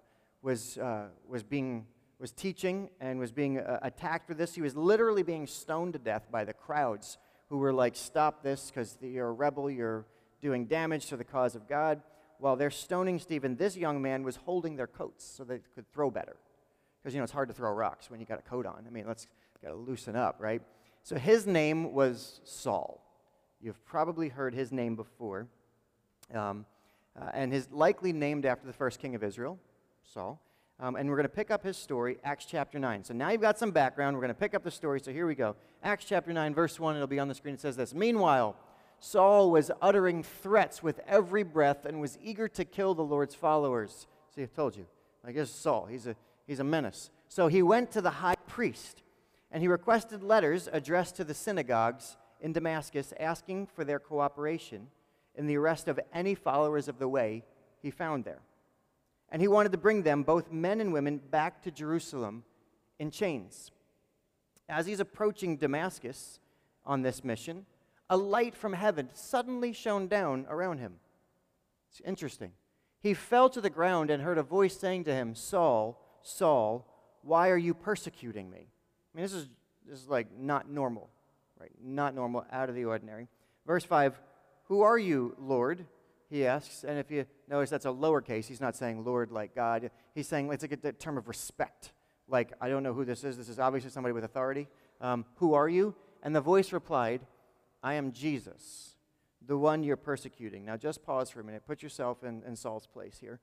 was, 0.47 0.79
uh, 0.79 1.09
was, 1.29 1.43
being, 1.43 1.85
was 2.21 2.31
teaching 2.31 2.89
and 3.01 3.19
was 3.19 3.33
being 3.33 3.59
uh, 3.59 3.81
attacked 3.83 4.29
for 4.29 4.35
this. 4.35 4.55
He 4.55 4.63
was 4.63 4.77
literally 4.77 5.25
being 5.25 5.45
stoned 5.45 5.95
to 5.95 5.99
death 5.99 6.29
by 6.31 6.45
the 6.45 6.53
crowds 6.53 7.19
who 7.49 7.59
were 7.59 7.73
like, 7.73 7.97
Stop 7.97 8.45
this 8.45 8.71
because 8.71 8.97
you're 9.03 9.29
a 9.29 9.33
rebel, 9.33 9.69
you're 9.69 10.07
doing 10.41 10.67
damage 10.67 11.07
to 11.07 11.17
the 11.17 11.25
cause 11.25 11.57
of 11.57 11.69
God. 11.69 12.01
While 12.39 12.55
they're 12.55 12.71
stoning 12.71 13.19
Stephen, 13.19 13.57
this 13.57 13.77
young 13.77 14.01
man 14.01 14.23
was 14.23 14.37
holding 14.37 14.77
their 14.77 14.87
coats 14.87 15.25
so 15.25 15.43
they 15.43 15.59
could 15.75 15.91
throw 15.93 16.13
better. 16.13 16.37
Because, 17.03 17.13
you 17.13 17.19
know, 17.19 17.25
it's 17.25 17.33
hard 17.33 17.49
to 17.49 17.55
throw 17.55 17.73
rocks 17.73 18.09
when 18.09 18.21
you 18.21 18.27
got 18.27 18.39
a 18.39 18.43
coat 18.43 18.67
on. 18.67 18.85
I 18.87 18.91
mean, 18.91 19.07
let's 19.09 19.27
got 19.61 19.71
to 19.71 19.75
loosen 19.75 20.15
up, 20.15 20.37
right? 20.39 20.63
So 21.03 21.17
his 21.17 21.45
name 21.47 21.93
was 21.93 22.41
Saul. 22.45 23.03
You've 23.61 23.85
probably 23.85 24.29
heard 24.29 24.55
his 24.55 24.71
name 24.71 24.95
before. 24.95 25.49
Um, 26.33 26.67
uh, 27.21 27.31
and 27.33 27.53
is 27.55 27.69
likely 27.73 28.13
named 28.13 28.45
after 28.45 28.67
the 28.67 28.73
first 28.73 29.01
king 29.01 29.15
of 29.15 29.25
Israel, 29.25 29.59
Saul. 30.13 30.41
Um, 30.79 30.97
and 30.97 31.09
we're 31.09 31.17
going 31.17 31.25
to 31.25 31.35
pick 31.35 31.51
up 31.51 31.65
his 31.65 31.77
story, 31.77 32.19
Acts 32.23 32.45
chapter 32.45 32.79
9. 32.79 33.05
So 33.05 33.15
now 33.15 33.31
you've 33.31 33.41
got 33.41 33.59
some 33.59 33.71
background. 33.71 34.15
We're 34.15 34.21
going 34.21 34.29
to 34.29 34.35
pick 34.35 34.55
up 34.55 34.63
the 34.63 34.71
story. 34.71 35.01
So 35.01 35.11
here 35.11 35.27
we 35.27 35.35
go. 35.35 35.57
Acts 35.83 36.05
chapter 36.05 36.33
9, 36.33 36.55
verse 36.55 36.79
1. 36.79 36.97
It'll 36.97 37.07
be 37.07 37.19
on 37.19 37.29
the 37.29 37.35
screen. 37.35 37.55
It 37.55 37.61
says 37.61 37.77
this 37.77 37.95
Meanwhile, 37.95 38.57
Saul 39.01 39.51
was 39.51 39.71
uttering 39.81 40.23
threats 40.23 40.83
with 40.83 41.01
every 41.07 41.43
breath 41.43 41.85
and 41.87 42.01
was 42.01 42.19
eager 42.23 42.49
to 42.49 42.65
kill 42.65 42.95
the 42.95 43.05
Lord's 43.05 43.35
followers. 43.35 44.07
See, 44.35 44.43
I 44.43 44.47
told 44.47 44.77
you. 44.77 44.87
I 45.25 45.33
guess 45.33 45.51
Saul. 45.51 45.87
He's 45.87 46.07
a, 46.07 46.15
he's 46.47 46.61
a 46.61 46.65
menace. 46.65 47.11
So 47.29 47.49
he 47.49 47.63
went 47.63 47.91
to 47.93 48.01
the 48.01 48.11
high 48.11 48.37
priest 48.47 49.03
and 49.51 49.63
he 49.63 49.69
requested 49.69 50.23
letters 50.23 50.69
addressed 50.73 51.17
to 51.17 51.25
the 51.25 51.35
synagogues 51.35 52.17
in 52.41 52.53
Damascus 52.53 53.13
asking 53.19 53.67
for 53.67 53.85
their 53.85 53.99
cooperation 53.99 54.89
in 55.35 55.47
the 55.47 55.57
arrest 55.57 55.89
of 55.89 55.99
any 56.13 56.35
followers 56.35 56.89
of 56.89 56.99
the 56.99 57.09
way 57.09 57.45
he 57.83 57.91
found 57.91 58.25
there. 58.25 58.41
And 59.31 59.43
he 59.43 59.49
wanted 59.49 59.73
to 59.73 59.79
bring 59.79 60.03
them, 60.03 60.23
both 60.23 60.53
men 60.53 60.81
and 60.81 60.93
women, 60.93 61.19
back 61.19 61.63
to 61.63 61.71
Jerusalem 61.71 62.45
in 62.99 63.11
chains. 63.11 63.71
As 64.69 64.87
he's 64.87 65.01
approaching 65.01 65.57
Damascus 65.57 66.41
on 66.85 67.03
this 67.03 67.25
mission, 67.25 67.67
a 68.09 68.17
light 68.17 68.55
from 68.55 68.73
heaven 68.73 69.11
suddenly 69.15 69.73
shone 69.73 70.07
down 70.09 70.47
around 70.49 70.79
him. 70.79 70.95
It's 71.91 72.01
interesting. 72.07 72.53
He 73.01 73.15
fell 73.15 73.49
to 73.51 73.61
the 73.61 73.71
ground 73.71 74.11
and 74.11 74.23
heard 74.23 74.39
a 74.39 74.43
voice 74.43 74.77
saying 74.77 75.05
to 75.05 75.15
him, 75.15 75.35
Saul, 75.35 76.01
Saul, 76.23 76.87
why 77.23 77.51
are 77.51 77.57
you 77.57 77.75
persecuting 77.75 78.51
me? 78.51 78.59
I 78.59 79.17
mean, 79.17 79.23
this 79.23 79.33
is, 79.33 79.49
this 79.89 80.01
is 80.01 80.09
like 80.09 80.29
not 80.37 80.69
normal, 80.71 81.11
right? 81.61 81.71
Not 81.83 82.15
normal, 82.15 82.45
out 82.51 82.69
of 82.69 82.75
the 82.75 82.85
ordinary. 82.85 83.29
Verse 83.67 83.85
5 83.85 84.19
Who 84.65 84.83
are 84.83 84.99
you, 84.99 85.35
Lord? 85.39 85.87
He 86.29 86.47
asks. 86.47 86.85
And 86.85 86.99
if 86.99 87.11
you 87.11 87.27
notice, 87.49 87.71
that's 87.71 87.87
a 87.87 87.91
lowercase. 87.91 88.47
He's 88.47 88.61
not 88.61 88.77
saying 88.77 89.05
Lord 89.05 89.31
like 89.31 89.55
God. 89.55 89.91
He's 90.15 90.29
saying 90.29 90.51
it's 90.53 90.63
like 90.63 90.79
a 90.85 90.93
term 90.93 91.19
of 91.19 91.29
respect. 91.29 91.93
Like, 92.29 92.53
I 92.61 92.69
don't 92.69 92.83
know 92.83 92.93
who 92.93 93.05
this 93.05 93.23
is. 93.23 93.37
This 93.37 93.49
is 93.49 93.59
obviously 93.59 93.91
somebody 93.91 94.13
with 94.13 94.25
authority. 94.25 94.69
Um, 95.01 95.25
who 95.37 95.55
are 95.55 95.69
you? 95.69 95.95
And 96.23 96.35
the 96.35 96.41
voice 96.41 96.73
replied, 96.73 97.21
I 97.83 97.95
am 97.95 98.11
Jesus, 98.11 98.97
the 99.47 99.57
one 99.57 99.85
you're 99.85 99.97
persecuting. 99.97 100.65
Now, 100.65 100.77
just 100.77 101.05
pause 101.05 101.31
for 101.31 101.41
a 101.41 101.45
minute. 101.45 101.63
Put 101.67 101.83
yourself 101.83 102.25
in, 102.25 102.43
in 102.45 102.57
Saul's 102.57 102.87
place 102.87 103.19
here. 103.21 103.39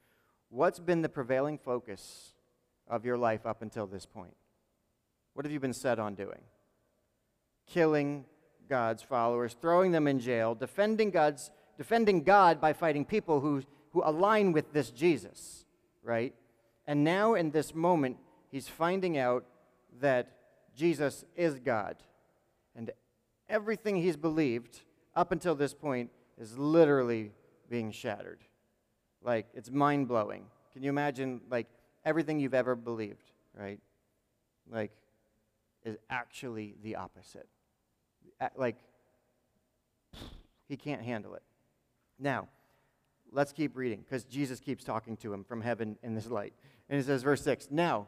What's 0.50 0.80
been 0.80 1.02
the 1.02 1.10
prevailing 1.10 1.58
focus 1.58 2.34
of 2.90 3.06
your 3.06 3.18
life 3.18 3.46
up 3.46 3.62
until 3.62 3.88
this 3.88 4.06
point? 4.06 4.36
What 5.34 5.46
have 5.46 5.52
you 5.52 5.60
been 5.60 5.74
set 5.74 5.98
on 5.98 6.16
doing? 6.16 6.42
Killing 7.66 8.26
God's 8.68 9.02
followers, 9.02 9.56
throwing 9.60 9.92
them 9.92 10.08
in 10.08 10.20
jail, 10.20 10.56
defending 10.56 11.10
God's 11.10 11.50
defending 11.78 12.24
God 12.24 12.62
by 12.62 12.74
fighting 12.74 13.06
people 13.06 13.40
who, 13.40 13.64
who 13.92 14.02
align 14.04 14.52
with 14.52 14.74
this 14.74 14.92
Jesus, 14.92 15.66
right? 16.04 16.34
And 16.88 17.04
now 17.04 17.34
in 17.34 17.52
this 17.52 17.74
moment, 17.74 18.18
he's 18.52 18.68
finding 18.68 19.18
out 19.18 19.46
that 20.02 20.32
Jesus 20.76 21.24
is 21.36 21.60
God. 21.60 21.98
And 22.76 22.92
everything 23.48 23.96
he's 23.96 24.18
believed 24.18 24.82
up 25.16 25.32
until 25.32 25.56
this 25.56 25.74
point 25.74 26.10
is 26.40 26.58
literally 26.58 27.32
being 27.70 27.92
shattered. 27.92 28.40
Like, 29.22 29.48
it's 29.54 29.70
mind 29.70 30.08
blowing. 30.08 30.46
Can 30.74 30.84
you 30.84 30.90
imagine, 30.90 31.42
like, 31.50 31.68
everything 32.04 32.40
you've 32.40 32.54
ever 32.54 32.76
believed, 32.76 33.32
right? 33.58 33.80
Like, 34.70 34.92
is 35.86 35.98
actually 36.10 36.76
the 36.84 36.96
opposite. 36.96 37.48
Like, 38.56 38.78
he 40.68 40.76
can't 40.76 41.02
handle 41.02 41.36
it. 41.36 41.44
Now, 42.20 42.48
let's 43.32 43.52
keep 43.52 43.76
reading 43.76 44.02
because 44.02 44.24
Jesus 44.24 44.60
keeps 44.60 44.84
talking 44.84 45.18
to 45.18 45.34
him 45.34 45.44
from 45.44 45.62
heaven 45.62 45.98
in 46.04 46.14
this 46.14 46.30
light. 46.30 46.54
And 46.90 47.00
it 47.00 47.06
says, 47.06 47.24
verse 47.24 47.42
6 47.44 47.70
Now, 47.72 48.08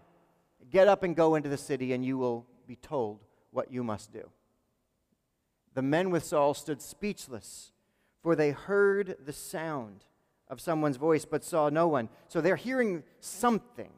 get 0.70 0.88
up 0.88 1.04
and 1.04 1.16
go 1.16 1.36
into 1.36 1.50
the 1.50 1.58
city, 1.58 1.94
and 1.94 2.06
you 2.06 2.18
will 2.18 2.46
be 2.68 2.76
told 2.76 3.24
what 3.52 3.72
you 3.72 3.84
must 3.84 4.12
do. 4.12 4.30
The 5.74 5.82
men 5.82 6.10
with 6.10 6.24
Saul 6.24 6.54
stood 6.54 6.82
speechless, 6.82 7.72
for 8.22 8.36
they 8.36 8.52
heard 8.52 9.18
the 9.26 9.34
sound 9.34 10.06
of 10.48 10.62
someone's 10.62 10.98
voice 10.98 11.26
but 11.26 11.44
saw 11.44 11.70
no 11.70 11.88
one. 11.88 12.10
So 12.28 12.42
they're 12.42 12.56
hearing 12.56 13.04
something, 13.20 13.92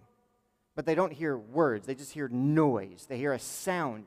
but 0.76 0.86
they 0.86 0.96
don't 0.96 1.14
hear 1.14 1.38
words. 1.38 1.86
They 1.86 1.96
just 1.96 2.14
hear 2.14 2.28
noise. 2.30 3.06
They 3.08 3.18
hear 3.18 3.34
a 3.34 3.40
sound. 3.40 4.06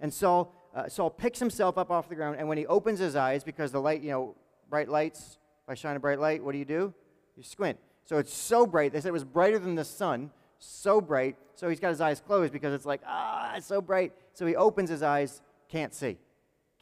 And 0.00 0.12
Saul, 0.12 0.52
uh, 0.74 0.88
Saul 0.88 1.10
picks 1.10 1.38
himself 1.38 1.78
up 1.78 1.90
off 1.90 2.08
the 2.08 2.14
ground, 2.14 2.36
and 2.38 2.48
when 2.48 2.58
he 2.58 2.66
opens 2.66 2.98
his 2.98 3.16
eyes, 3.16 3.44
because 3.44 3.72
the 3.72 3.80
light, 3.80 4.02
you 4.02 4.10
know, 4.10 4.34
bright 4.68 4.88
lights, 4.88 5.38
if 5.64 5.70
I 5.70 5.74
shine 5.74 5.96
a 5.96 6.00
bright 6.00 6.18
light, 6.18 6.42
what 6.42 6.52
do 6.52 6.58
you 6.58 6.64
do? 6.64 6.94
You 7.36 7.42
squint. 7.42 7.78
So 8.04 8.18
it's 8.18 8.32
so 8.32 8.66
bright. 8.66 8.92
They 8.92 9.00
said 9.00 9.08
it 9.08 9.12
was 9.12 9.24
brighter 9.24 9.58
than 9.58 9.74
the 9.74 9.84
sun, 9.84 10.30
so 10.58 11.00
bright. 11.00 11.36
So 11.54 11.68
he's 11.68 11.80
got 11.80 11.88
his 11.90 12.00
eyes 12.00 12.20
closed 12.20 12.52
because 12.52 12.72
it's 12.72 12.86
like, 12.86 13.00
ah, 13.06 13.54
it's 13.56 13.66
so 13.66 13.80
bright. 13.80 14.12
So 14.32 14.46
he 14.46 14.54
opens 14.54 14.90
his 14.90 15.02
eyes, 15.02 15.42
can't 15.68 15.92
see. 15.92 16.18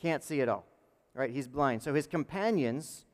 Can't 0.01 0.23
see 0.23 0.41
at 0.41 0.49
all. 0.49 0.67
Right? 1.15 1.31
He's 1.31 1.49
blind. 1.49 1.83
So 1.83 1.95
his 1.95 2.07
companions 2.07 3.07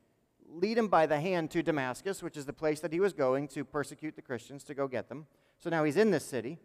lead 0.49 0.77
him 0.77 0.89
by 0.89 1.07
the 1.07 1.21
hand 1.21 1.51
to 1.53 1.63
Damascus, 1.63 2.23
which 2.23 2.37
is 2.37 2.47
the 2.47 2.53
place 2.53 2.81
that 2.81 2.93
he 2.93 3.01
was 3.01 3.13
going 3.13 3.47
to 3.49 3.65
persecute 3.65 4.17
the 4.17 4.23
Christians, 4.23 4.65
to 4.65 4.75
go 4.75 4.89
get 4.89 5.09
them. 5.09 5.27
So 5.59 5.71
now 5.71 5.85
he's 5.85 5.97
in 5.97 6.11
this 6.11 6.25
city, 6.25 6.59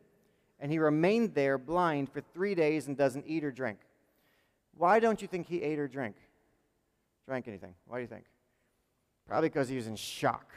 and 0.59 0.71
he 0.71 0.79
remained 0.79 1.35
there 1.35 1.57
blind 1.57 2.09
for 2.09 2.21
three 2.33 2.55
days 2.55 2.88
and 2.88 2.97
doesn't 2.97 3.25
eat 3.27 3.43
or 3.43 3.51
drink. 3.51 3.79
Why 4.77 5.00
don't 5.00 5.21
you 5.21 5.27
think 5.27 5.47
he 5.47 5.62
ate 5.62 5.79
or 5.79 5.88
drank? 5.88 6.15
Drank 7.25 7.48
anything? 7.48 7.74
Why 7.88 7.98
do 7.98 8.01
you 8.01 8.08
think? 8.08 8.25
Probably 9.27 9.50
because 9.50 9.67
he 9.67 9.75
was 9.75 9.88
in 9.88 9.96
shock, 9.96 10.51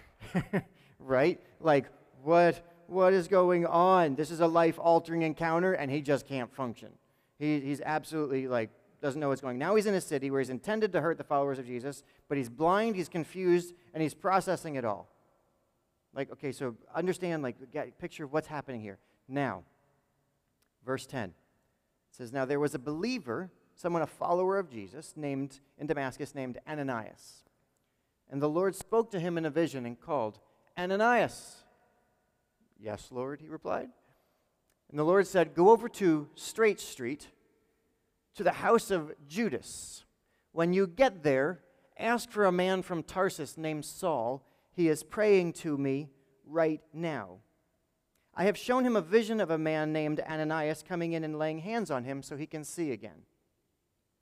right? 0.99 1.41
Like, 1.61 1.87
what, 2.23 2.61
what 2.87 3.13
is 3.15 3.29
going 3.29 3.65
on? 3.65 4.15
This 4.15 4.31
is 4.31 4.41
a 4.41 4.47
life 4.47 4.79
altering 4.79 5.23
encounter, 5.23 5.73
and 5.73 5.91
he 5.91 6.03
just 6.03 6.27
can't 6.27 6.55
function. 6.55 6.91
He, 7.39 7.61
he's 7.61 7.81
absolutely 7.81 8.47
like, 8.47 8.71
doesn't 9.01 9.21
know 9.21 9.29
what's 9.29 9.41
going 9.41 9.55
on. 9.55 9.59
Now 9.59 9.77
he's 9.77 9.87
in 9.87 9.95
a 9.95 10.01
city 10.01 10.31
where 10.31 10.41
he's 10.41 10.51
intended 10.51 10.93
to 10.93 11.01
hurt 11.01 11.19
the 11.19 11.25
followers 11.25 11.59
of 11.59 11.67
Jesus, 11.67 12.03
but 12.29 12.37
he's 12.37 12.49
blind, 12.49 12.97
he's 12.97 13.09
confused, 13.09 13.73
and 13.95 14.03
he's 14.03 14.15
processing 14.15 14.75
it 14.75 14.85
all. 14.85 15.09
Like, 16.15 16.33
okay, 16.33 16.53
so 16.53 16.75
understand, 16.95 17.43
like, 17.43 17.57
get 17.73 17.99
picture 17.99 18.25
of 18.25 18.33
what's 18.33 18.49
happening 18.49 18.81
here. 18.81 18.99
Now, 19.29 19.63
verse 20.85 21.07
10 21.07 21.29
it 21.29 21.35
says, 22.11 22.33
Now 22.33 22.45
there 22.45 22.61
was 22.61 22.75
a 22.75 22.79
believer 22.79 23.51
someone, 23.79 24.03
a 24.03 24.07
follower 24.07 24.59
of 24.59 24.69
Jesus, 24.69 25.15
named 25.17 25.61
in 25.79 25.87
Damascus, 25.87 26.35
named 26.35 26.59
Ananias. 26.69 27.45
And 28.29 28.43
the 28.43 28.49
Lord 28.49 28.75
spoke 28.75 29.11
to 29.13 29.21
him 29.21 29.39
in 29.39 29.47
a 29.47 29.51
vision 29.51 29.87
and 29.87 29.99
called, 29.99 30.41
Ananias. 30.77 31.63
Yes, 32.79 33.09
Lord, 33.11 33.41
he 33.41 33.49
replied. 33.49 33.89
And 34.91 34.99
the 34.99 35.05
Lord 35.05 35.27
said, 35.27 35.55
Go 35.55 35.71
over 35.71 35.89
to 35.91 36.29
Straight 36.35 36.81
Street, 36.81 37.29
to 38.35 38.43
the 38.43 38.53
house 38.53 38.91
of 38.91 39.13
Judas. 39.29 40.05
When 40.51 40.73
you 40.73 40.89
get 40.89 41.23
there, 41.23 41.61
ask 41.97 42.31
for 42.31 42.47
a 42.47 42.53
man 42.53 42.83
from 42.83 43.05
Tarsus 43.05 43.57
named 43.57 43.85
Saul. 43.85 44.45
He 44.73 44.89
is 44.89 45.05
praying 45.05 45.53
to 45.55 45.79
me 45.79 46.11
right 46.45 46.81
now. 46.93 47.39
I 48.35 48.45
have 48.45 48.59
shown 48.59 48.85
him 48.85 48.97
a 48.97 49.01
vision 49.01 49.41
of 49.41 49.51
a 49.51 49.59
man 49.59 49.93
named 49.93 50.21
Ananias 50.21 50.85
coming 50.87 51.13
in 51.13 51.23
and 51.23 51.39
laying 51.39 51.59
hands 51.61 51.91
on 51.93 52.05
him 52.05 52.23
so 52.23 52.37
he 52.37 52.47
can 52.47 52.65
see 52.65 52.91
again. 52.91 53.23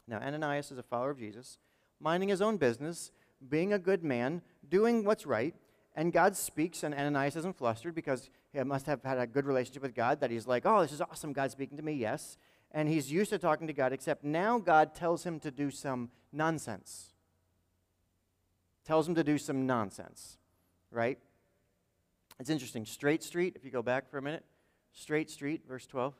Now, 0.09 0.19
Ananias 0.19 0.71
is 0.71 0.79
a 0.79 0.83
follower 0.83 1.11
of 1.11 1.19
Jesus, 1.19 1.59
minding 2.01 2.29
his 2.29 2.41
own 2.41 2.57
business, 2.57 3.11
being 3.49 3.73
a 3.73 3.79
good 3.79 4.05
man, 4.05 4.43
doing 4.69 5.05
what's 5.05 5.27
right, 5.27 5.55
and 5.95 6.13
God 6.13 6.37
speaks, 6.37 6.83
and 6.83 6.95
Ananias 6.95 7.37
isn't 7.37 7.57
flustered 7.57 7.95
because 7.95 8.31
he 8.53 8.63
must 8.63 8.87
have 8.87 9.03
had 9.03 9.19
a 9.19 9.27
good 9.27 9.47
relationship 9.47 9.83
with 9.83 9.95
God 9.95 10.21
that 10.21 10.31
he's 10.31 10.47
like, 10.47 10.65
oh, 10.67 10.83
this 10.83 10.93
is 10.93 11.01
awesome, 11.01 11.33
God's 11.33 11.53
speaking 11.53 11.77
to 11.79 11.83
me, 11.83 11.95
yes. 11.95 12.37
And 12.71 12.89
he's 12.89 13.11
used 13.11 13.31
to 13.31 13.39
talking 13.39 13.67
to 13.67 13.73
God, 13.73 13.93
except 13.93 14.23
now 14.23 14.59
God 14.59 14.95
tells 14.95 15.25
him 15.25 15.41
to 15.41 15.51
do 15.51 15.71
some 15.71 16.11
nonsense. 16.33 17.15
Tells 18.85 19.09
him 19.09 19.15
to 19.15 19.25
do 19.25 19.39
some 19.39 19.67
nonsense, 19.67 20.39
right? 20.91 21.19
It's 22.39 22.51
interesting. 22.51 22.85
Straight 22.85 23.23
Street, 23.23 23.55
if 23.57 23.65
you 23.65 23.71
go 23.71 23.83
back 23.83 24.11
for 24.11 24.19
a 24.19 24.23
minute, 24.23 24.45
Straight 24.93 25.31
Street, 25.31 25.63
verse 25.67 25.87
12. 25.87 26.15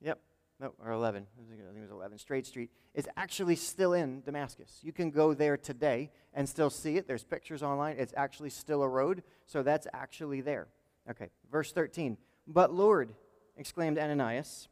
Yep 0.00 0.20
no, 0.60 0.74
or 0.84 0.90
11, 0.90 1.24
I 1.24 1.48
think 1.48 1.60
it 1.60 1.80
was 1.80 1.90
11, 1.90 2.18
Straight 2.18 2.44
Street, 2.44 2.70
is 2.92 3.08
actually 3.16 3.54
still 3.54 3.92
in 3.92 4.22
Damascus. 4.22 4.80
You 4.82 4.92
can 4.92 5.10
go 5.10 5.32
there 5.32 5.56
today 5.56 6.10
and 6.34 6.48
still 6.48 6.68
see 6.68 6.96
it. 6.96 7.06
There's 7.06 7.22
pictures 7.22 7.62
online. 7.62 7.96
It's 7.98 8.12
actually 8.16 8.50
still 8.50 8.82
a 8.82 8.88
road, 8.88 9.22
so 9.46 9.62
that's 9.62 9.86
actually 9.94 10.40
there. 10.40 10.66
Okay, 11.08 11.28
verse 11.50 11.70
13. 11.70 12.18
But 12.48 12.74
Lord, 12.74 13.14
exclaimed 13.56 13.98
Ananias, 13.98 14.68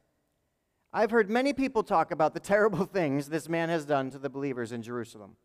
I've 0.93 1.13
heard 1.13 1.31
many 1.31 1.53
people 1.53 1.85
talk 1.85 2.11
about 2.11 2.35
the 2.35 2.41
terrible 2.41 2.85
things 2.93 3.29
this 3.29 3.49
man 3.49 3.69
has 3.69 3.85
done 3.85 4.11
to 4.11 4.19
the 4.19 4.31
believers 4.31 4.73
in 4.73 4.83
Jerusalem. 4.83 5.37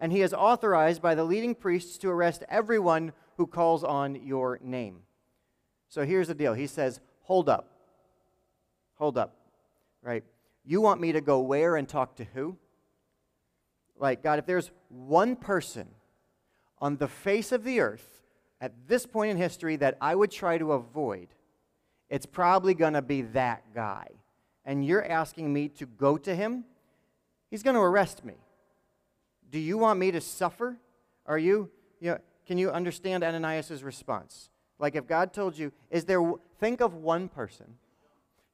And 0.00 0.10
he 0.10 0.22
is 0.22 0.34
authorized 0.34 1.00
by 1.00 1.14
the 1.14 1.24
leading 1.24 1.54
priests 1.54 1.96
to 1.98 2.08
arrest 2.08 2.42
everyone 2.48 3.12
who 3.36 3.46
calls 3.46 3.84
on 3.84 4.16
your 4.16 4.58
name. 4.62 5.02
So 5.88 6.04
here's 6.04 6.28
the 6.28 6.34
deal. 6.34 6.54
He 6.54 6.66
says, 6.66 7.00
Hold 7.22 7.48
up. 7.48 7.68
Hold 8.94 9.16
up 9.16 9.39
right? 10.02 10.24
You 10.64 10.80
want 10.80 11.00
me 11.00 11.12
to 11.12 11.20
go 11.20 11.40
where 11.40 11.76
and 11.76 11.88
talk 11.88 12.16
to 12.16 12.24
who? 12.24 12.56
Like, 13.98 14.22
God, 14.22 14.38
if 14.38 14.46
there's 14.46 14.70
one 14.88 15.36
person 15.36 15.88
on 16.78 16.96
the 16.96 17.08
face 17.08 17.52
of 17.52 17.64
the 17.64 17.80
earth 17.80 18.22
at 18.60 18.72
this 18.86 19.06
point 19.06 19.30
in 19.30 19.36
history 19.36 19.76
that 19.76 19.96
I 20.00 20.14
would 20.14 20.30
try 20.30 20.58
to 20.58 20.72
avoid, 20.72 21.28
it's 22.08 22.26
probably 22.26 22.74
going 22.74 22.94
to 22.94 23.02
be 23.02 23.22
that 23.22 23.74
guy. 23.74 24.08
And 24.64 24.84
you're 24.84 25.04
asking 25.04 25.52
me 25.52 25.68
to 25.68 25.86
go 25.86 26.16
to 26.18 26.34
him? 26.34 26.64
He's 27.50 27.62
going 27.62 27.76
to 27.76 27.82
arrest 27.82 28.24
me. 28.24 28.34
Do 29.50 29.58
you 29.58 29.78
want 29.78 29.98
me 29.98 30.10
to 30.12 30.20
suffer? 30.20 30.76
Are 31.26 31.38
you, 31.38 31.70
you 32.00 32.12
know, 32.12 32.18
can 32.46 32.58
you 32.58 32.70
understand 32.70 33.24
Ananias' 33.24 33.82
response? 33.82 34.50
Like 34.78 34.94
if 34.94 35.06
God 35.06 35.32
told 35.32 35.56
you, 35.56 35.72
is 35.90 36.04
there, 36.04 36.22
think 36.58 36.80
of 36.80 36.94
one 36.94 37.28
person, 37.28 37.74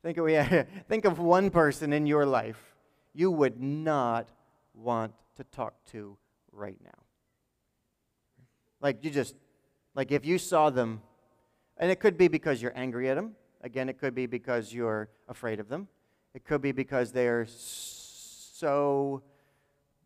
think 0.07 0.19
of, 0.19 0.31
yeah, 0.31 0.63
think 0.89 1.05
of 1.05 1.19
one 1.19 1.51
person 1.51 1.93
in 1.93 2.07
your 2.07 2.25
life 2.25 2.77
you 3.13 3.31
would 3.31 3.61
not 3.61 4.29
want 4.75 5.13
to 5.37 5.45
talk 5.45 5.75
to 5.91 6.17
right 6.53 6.79
now. 6.85 6.91
Like 8.81 9.03
you 9.03 9.11
just, 9.11 9.35
like 9.95 10.13
if 10.13 10.25
you 10.25 10.39
saw 10.39 10.71
them, 10.71 11.01
and 11.79 11.91
it 11.91 11.99
could 11.99 12.17
be 12.17 12.29
because 12.29 12.63
you're 12.63 12.77
angry 12.77 13.09
at 13.09 13.17
them. 13.17 13.33
Again, 13.63 13.89
it 13.89 13.99
could 13.99 14.15
be 14.15 14.27
because 14.27 14.73
you're 14.73 15.09
afraid 15.29 15.61
of 15.61 15.69
them. 15.69 15.89
It 16.35 16.45
could 16.45 16.61
be 16.61 16.73
because 16.73 17.11
they're 17.11 17.47
so 17.49 19.23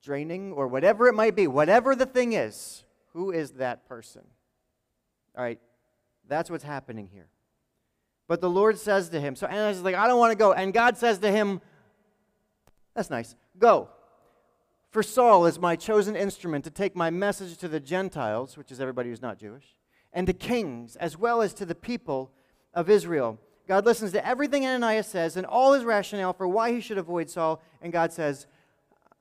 draining 0.02 0.52
or 0.52 0.66
whatever 0.66 1.08
it 1.08 1.14
might 1.14 1.36
be. 1.36 1.46
Whatever 1.46 1.94
the 1.94 2.06
thing 2.06 2.32
is, 2.32 2.84
who 3.12 3.32
is 3.32 3.52
that 3.52 3.86
person? 3.86 4.22
All 5.36 5.44
right, 5.44 5.60
that's 6.26 6.48
what's 6.48 6.64
happening 6.64 7.08
here. 7.12 7.28
But 8.30 8.40
the 8.40 8.48
Lord 8.48 8.78
says 8.78 9.08
to 9.08 9.20
him, 9.20 9.34
so 9.34 9.48
Ananias 9.48 9.78
is 9.78 9.82
like, 9.82 9.96
I 9.96 10.06
don't 10.06 10.20
want 10.20 10.30
to 10.30 10.38
go. 10.38 10.52
And 10.52 10.72
God 10.72 10.96
says 10.96 11.18
to 11.18 11.32
him, 11.32 11.60
That's 12.94 13.10
nice, 13.10 13.34
go. 13.58 13.88
For 14.92 15.02
Saul 15.02 15.46
is 15.46 15.58
my 15.58 15.74
chosen 15.74 16.14
instrument 16.14 16.62
to 16.62 16.70
take 16.70 16.94
my 16.94 17.10
message 17.10 17.58
to 17.58 17.66
the 17.66 17.80
Gentiles, 17.80 18.56
which 18.56 18.70
is 18.70 18.80
everybody 18.80 19.08
who's 19.08 19.20
not 19.20 19.40
Jewish, 19.40 19.74
and 20.12 20.28
to 20.28 20.32
kings, 20.32 20.94
as 20.94 21.18
well 21.18 21.42
as 21.42 21.52
to 21.54 21.66
the 21.66 21.74
people 21.74 22.30
of 22.72 22.88
Israel. 22.88 23.36
God 23.66 23.84
listens 23.84 24.12
to 24.12 24.24
everything 24.24 24.64
Ananias 24.64 25.08
says 25.08 25.36
and 25.36 25.44
all 25.44 25.72
his 25.72 25.82
rationale 25.82 26.32
for 26.32 26.46
why 26.46 26.70
he 26.70 26.80
should 26.80 26.98
avoid 26.98 27.28
Saul, 27.28 27.60
and 27.82 27.92
God 27.92 28.12
says, 28.12 28.46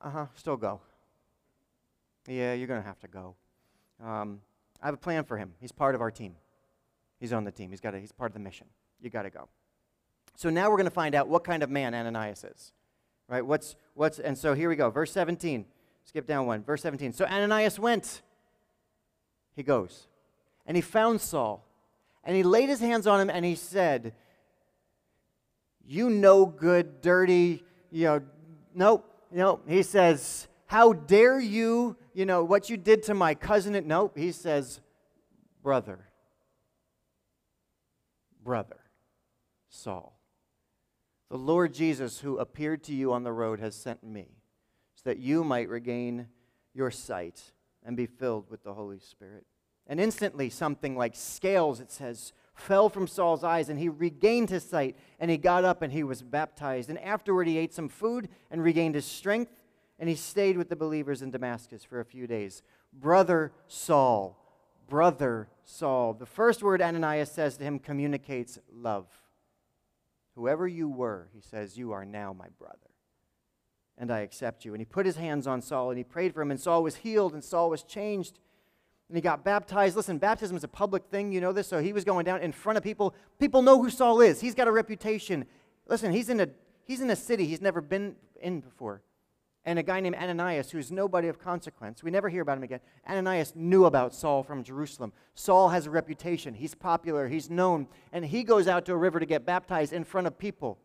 Uh 0.00 0.10
huh, 0.10 0.26
still 0.36 0.56
go. 0.56 0.80
Yeah, 2.28 2.54
you're 2.54 2.68
going 2.68 2.80
to 2.80 2.86
have 2.86 3.00
to 3.00 3.08
go. 3.08 3.34
Um, 4.00 4.40
I 4.80 4.86
have 4.86 4.94
a 4.94 4.98
plan 4.98 5.24
for 5.24 5.36
him. 5.36 5.54
He's 5.60 5.72
part 5.72 5.96
of 5.96 6.00
our 6.00 6.12
team. 6.12 6.36
He's 7.18 7.32
on 7.32 7.42
the 7.42 7.50
team. 7.50 7.70
He's 7.70 7.80
got. 7.80 7.92
He's 7.94 8.12
part 8.12 8.30
of 8.30 8.34
the 8.34 8.38
mission. 8.38 8.68
You 9.00 9.10
got 9.10 9.22
to 9.22 9.30
go. 9.30 9.48
So 10.36 10.50
now 10.50 10.70
we're 10.70 10.76
going 10.76 10.84
to 10.84 10.90
find 10.90 11.14
out 11.14 11.28
what 11.28 11.44
kind 11.44 11.62
of 11.62 11.70
man 11.70 11.94
Ananias 11.94 12.44
is, 12.44 12.72
right? 13.28 13.44
What's 13.44 13.76
what's 13.94 14.18
and 14.18 14.36
so 14.36 14.54
here 14.54 14.68
we 14.68 14.76
go. 14.76 14.90
Verse 14.90 15.12
17. 15.12 15.64
Skip 16.04 16.26
down 16.26 16.46
one. 16.46 16.62
Verse 16.62 16.82
17. 16.82 17.12
So 17.12 17.24
Ananias 17.24 17.78
went. 17.78 18.22
He 19.54 19.62
goes, 19.62 20.06
and 20.66 20.76
he 20.76 20.80
found 20.80 21.20
Saul, 21.20 21.66
and 22.24 22.34
he 22.34 22.42
laid 22.42 22.68
his 22.68 22.80
hands 22.80 23.06
on 23.06 23.20
him, 23.20 23.28
and 23.28 23.44
he 23.44 23.54
said, 23.54 24.14
"You 25.84 26.08
no 26.08 26.46
good, 26.46 27.02
dirty, 27.02 27.62
you 27.90 28.04
know, 28.04 28.22
nope, 28.74 29.12
nope." 29.30 29.64
He 29.68 29.82
says, 29.82 30.48
"How 30.66 30.92
dare 30.94 31.40
you, 31.40 31.96
you 32.14 32.24
know, 32.24 32.44
what 32.44 32.70
you 32.70 32.76
did 32.76 33.02
to 33.04 33.14
my 33.14 33.34
cousin?" 33.34 33.86
Nope. 33.86 34.16
He 34.16 34.32
says, 34.32 34.80
"Brother." 35.62 36.10
brother, 38.44 38.78
Saul. 39.70 40.18
The 41.30 41.38
Lord 41.38 41.72
Jesus, 41.72 42.20
who 42.20 42.38
appeared 42.38 42.82
to 42.84 42.94
you 42.94 43.12
on 43.12 43.22
the 43.22 43.32
road, 43.32 43.60
has 43.60 43.74
sent 43.74 44.02
me 44.04 44.26
so 44.96 45.02
that 45.08 45.18
you 45.18 45.44
might 45.44 45.68
regain 45.68 46.26
your 46.74 46.90
sight 46.90 47.40
and 47.84 47.96
be 47.96 48.06
filled 48.06 48.50
with 48.50 48.64
the 48.64 48.74
Holy 48.74 48.98
Spirit. 48.98 49.46
And 49.86 49.98
instantly, 49.98 50.50
something 50.50 50.96
like 50.96 51.14
scales, 51.16 51.80
it 51.80 51.90
says, 51.90 52.32
fell 52.54 52.88
from 52.88 53.06
Saul's 53.06 53.42
eyes, 53.42 53.68
and 53.68 53.78
he 53.78 53.88
regained 53.88 54.50
his 54.50 54.64
sight, 54.64 54.96
and 55.18 55.30
he 55.30 55.36
got 55.36 55.64
up 55.64 55.82
and 55.82 55.92
he 55.92 56.02
was 56.04 56.22
baptized. 56.22 56.90
And 56.90 56.98
afterward, 56.98 57.46
he 57.46 57.56
ate 57.56 57.72
some 57.72 57.88
food 57.88 58.28
and 58.50 58.62
regained 58.62 58.94
his 58.94 59.06
strength, 59.06 59.52
and 59.98 60.08
he 60.08 60.14
stayed 60.14 60.58
with 60.58 60.68
the 60.68 60.76
believers 60.76 61.22
in 61.22 61.30
Damascus 61.30 61.84
for 61.84 62.00
a 62.00 62.04
few 62.04 62.26
days. 62.26 62.62
Brother 62.92 63.52
Saul, 63.68 64.36
brother 64.88 65.48
Saul. 65.64 66.14
The 66.14 66.26
first 66.26 66.62
word 66.62 66.82
Ananias 66.82 67.30
says 67.30 67.56
to 67.56 67.64
him 67.64 67.78
communicates 67.78 68.58
love. 68.72 69.06
Whoever 70.34 70.66
you 70.66 70.88
were, 70.88 71.28
he 71.34 71.40
says, 71.40 71.76
you 71.76 71.92
are 71.92 72.04
now 72.04 72.32
my 72.32 72.48
brother. 72.58 72.76
And 73.98 74.10
I 74.10 74.20
accept 74.20 74.64
you. 74.64 74.72
And 74.72 74.80
he 74.80 74.84
put 74.84 75.04
his 75.06 75.16
hands 75.16 75.46
on 75.46 75.60
Saul 75.60 75.90
and 75.90 75.98
he 75.98 76.04
prayed 76.04 76.32
for 76.32 76.40
him, 76.40 76.50
and 76.50 76.60
Saul 76.60 76.82
was 76.82 76.96
healed 76.96 77.34
and 77.34 77.44
Saul 77.44 77.70
was 77.70 77.82
changed. 77.82 78.38
And 79.08 79.16
he 79.16 79.20
got 79.20 79.44
baptized. 79.44 79.96
Listen, 79.96 80.18
baptism 80.18 80.56
is 80.56 80.64
a 80.64 80.68
public 80.68 81.04
thing, 81.10 81.32
you 81.32 81.40
know 81.40 81.52
this? 81.52 81.66
So 81.66 81.82
he 81.82 81.92
was 81.92 82.04
going 82.04 82.24
down 82.24 82.40
in 82.40 82.52
front 82.52 82.76
of 82.76 82.84
people. 82.84 83.14
People 83.38 83.60
know 83.60 83.82
who 83.82 83.90
Saul 83.90 84.20
is. 84.20 84.40
He's 84.40 84.54
got 84.54 84.68
a 84.68 84.72
reputation. 84.72 85.44
Listen, 85.88 86.12
he's 86.12 86.28
in 86.28 86.40
a, 86.40 86.48
he's 86.84 87.00
in 87.00 87.10
a 87.10 87.16
city 87.16 87.46
he's 87.46 87.60
never 87.60 87.80
been 87.80 88.14
in 88.40 88.60
before 88.60 89.02
and 89.64 89.78
a 89.78 89.82
guy 89.82 90.00
named 90.00 90.16
Ananias, 90.16 90.70
who's 90.70 90.90
nobody 90.90 91.28
of 91.28 91.38
consequence. 91.38 92.02
We 92.02 92.10
never 92.10 92.28
hear 92.28 92.42
about 92.42 92.56
him 92.56 92.64
again. 92.64 92.80
Ananias 93.08 93.52
knew 93.54 93.84
about 93.84 94.14
Saul 94.14 94.42
from 94.42 94.62
Jerusalem. 94.62 95.12
Saul 95.34 95.68
has 95.68 95.86
a 95.86 95.90
reputation. 95.90 96.54
He's 96.54 96.74
popular, 96.74 97.28
he's 97.28 97.50
known, 97.50 97.86
and 98.12 98.24
he 98.24 98.42
goes 98.42 98.68
out 98.68 98.86
to 98.86 98.92
a 98.92 98.96
river 98.96 99.20
to 99.20 99.26
get 99.26 99.44
baptized 99.44 99.92
in 99.92 100.04
front 100.04 100.26
of 100.26 100.38
people. 100.38 100.78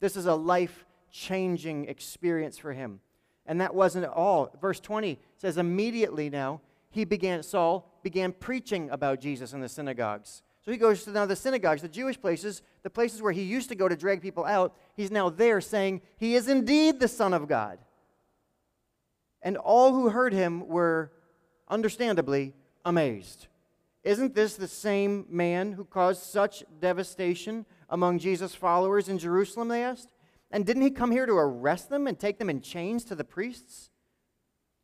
This 0.00 0.16
is 0.16 0.26
a 0.26 0.34
life 0.34 0.84
changing 1.10 1.86
experience 1.86 2.58
for 2.58 2.72
him. 2.72 3.00
And 3.46 3.60
that 3.60 3.74
wasn't 3.74 4.06
all. 4.06 4.54
Verse 4.60 4.80
20 4.80 5.18
says, 5.36 5.56
Immediately 5.56 6.28
now, 6.28 6.60
he 6.90 7.04
began, 7.04 7.42
Saul 7.42 7.90
began 8.02 8.32
preaching 8.32 8.90
about 8.90 9.20
Jesus 9.20 9.52
in 9.52 9.60
the 9.60 9.68
synagogues. 9.68 10.42
So 10.64 10.72
he 10.72 10.76
goes 10.76 11.04
to 11.04 11.12
now 11.12 11.24
the 11.24 11.36
synagogues, 11.36 11.80
the 11.80 11.88
Jewish 11.88 12.20
places, 12.20 12.62
the 12.82 12.90
places 12.90 13.22
where 13.22 13.32
he 13.32 13.42
used 13.42 13.70
to 13.70 13.74
go 13.74 13.88
to 13.88 13.96
drag 13.96 14.20
people 14.20 14.44
out. 14.44 14.76
He's 14.96 15.10
now 15.10 15.30
there 15.30 15.60
saying, 15.60 16.02
He 16.18 16.34
is 16.34 16.48
indeed 16.48 17.00
the 17.00 17.08
Son 17.08 17.32
of 17.32 17.48
God. 17.48 17.78
And 19.42 19.56
all 19.56 19.92
who 19.92 20.10
heard 20.10 20.32
him 20.32 20.66
were 20.66 21.12
understandably 21.68 22.54
amazed. 22.84 23.46
Isn't 24.04 24.34
this 24.34 24.56
the 24.56 24.68
same 24.68 25.26
man 25.28 25.72
who 25.72 25.84
caused 25.84 26.22
such 26.22 26.64
devastation 26.80 27.66
among 27.88 28.18
Jesus' 28.18 28.54
followers 28.54 29.08
in 29.08 29.18
Jerusalem? 29.18 29.68
They 29.68 29.82
asked. 29.82 30.08
And 30.50 30.64
didn't 30.64 30.82
he 30.82 30.90
come 30.90 31.10
here 31.10 31.26
to 31.26 31.34
arrest 31.34 31.90
them 31.90 32.06
and 32.06 32.18
take 32.18 32.38
them 32.38 32.48
in 32.48 32.62
chains 32.62 33.04
to 33.04 33.14
the 33.14 33.24
priests? 33.24 33.90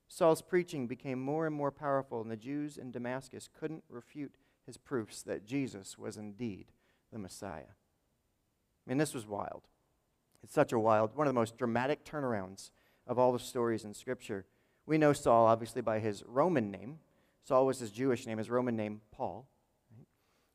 Saul's 0.09 0.43
preaching 0.43 0.87
became 0.87 1.21
more 1.21 1.47
and 1.47 1.55
more 1.57 1.73
powerful, 1.73 2.21
and 2.21 2.31
the 2.31 2.37
Jews 2.37 2.77
in 2.77 2.91
Damascus 2.91 3.49
couldn't 3.59 3.83
refute 3.89 4.35
his 4.67 4.77
proofs 4.77 5.23
that 5.23 5.47
Jesus 5.47 5.99
was 5.99 6.17
indeed 6.17 6.67
the 7.13 7.19
Messiah. 7.19 7.73
I 8.87 8.91
mean, 8.91 8.99
this 8.99 9.15
was 9.15 9.27
wild. 9.27 9.63
It's 10.43 10.55
such 10.55 10.73
a 10.73 10.79
wild, 10.79 11.17
one 11.17 11.27
of 11.27 11.33
the 11.33 11.41
most 11.41 11.57
dramatic 11.57 12.05
turnarounds 12.05 12.71
of 13.07 13.19
all 13.19 13.33
the 13.33 13.39
stories 13.39 13.85
in 13.85 13.95
Scripture. 13.95 14.47
We 14.87 14.99
know 14.99 15.13
Saul, 15.13 15.47
obviously, 15.47 15.83
by 15.83 15.99
his 15.99 16.23
Roman 16.27 16.71
name. 16.71 16.99
Saul 17.43 17.67
was 17.67 17.79
his 17.79 17.91
Jewish 17.91 18.27
name, 18.27 18.39
his 18.39 18.51
Roman 18.51 18.77
name, 18.77 19.01
Paul. 19.11 19.49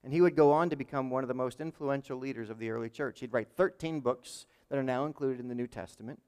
And 0.03 0.13
he 0.13 0.21
would 0.21 0.35
go 0.35 0.51
on 0.51 0.69
to 0.69 0.75
become 0.75 1.09
one 1.09 1.23
of 1.23 1.27
the 1.27 1.33
most 1.33 1.59
influential 1.59 2.17
leaders 2.17 2.49
of 2.49 2.59
the 2.59 2.69
early 2.69 2.89
church. 2.89 3.19
He'd 3.19 3.33
write 3.33 3.49
13 3.55 3.99
books 3.99 4.45
that 4.69 4.79
are 4.79 4.83
now 4.83 5.05
included 5.05 5.39
in 5.39 5.49
the 5.49 5.55
New 5.55 5.67
Testament. 5.67 6.19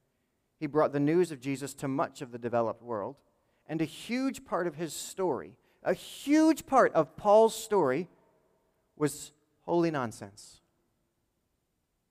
He 0.60 0.68
brought 0.68 0.94
the 0.94 1.00
news 1.00 1.32
of 1.32 1.40
Jesus 1.40 1.74
to 1.76 1.88
much 1.88 2.22
of 2.22 2.32
the 2.32 2.38
developed 2.38 2.84
world. 2.84 3.16
And 3.68 3.82
a 3.82 3.86
huge 3.86 4.44
part 4.44 4.68
of 4.68 4.76
his 4.76 4.94
story, 4.94 5.56
a 5.84 5.94
huge 5.94 6.66
part 6.66 6.94
of 6.94 7.16
Paul's 7.16 7.56
story, 7.56 8.10
was 8.98 9.32
holy 9.62 9.90
nonsense. 9.90 10.62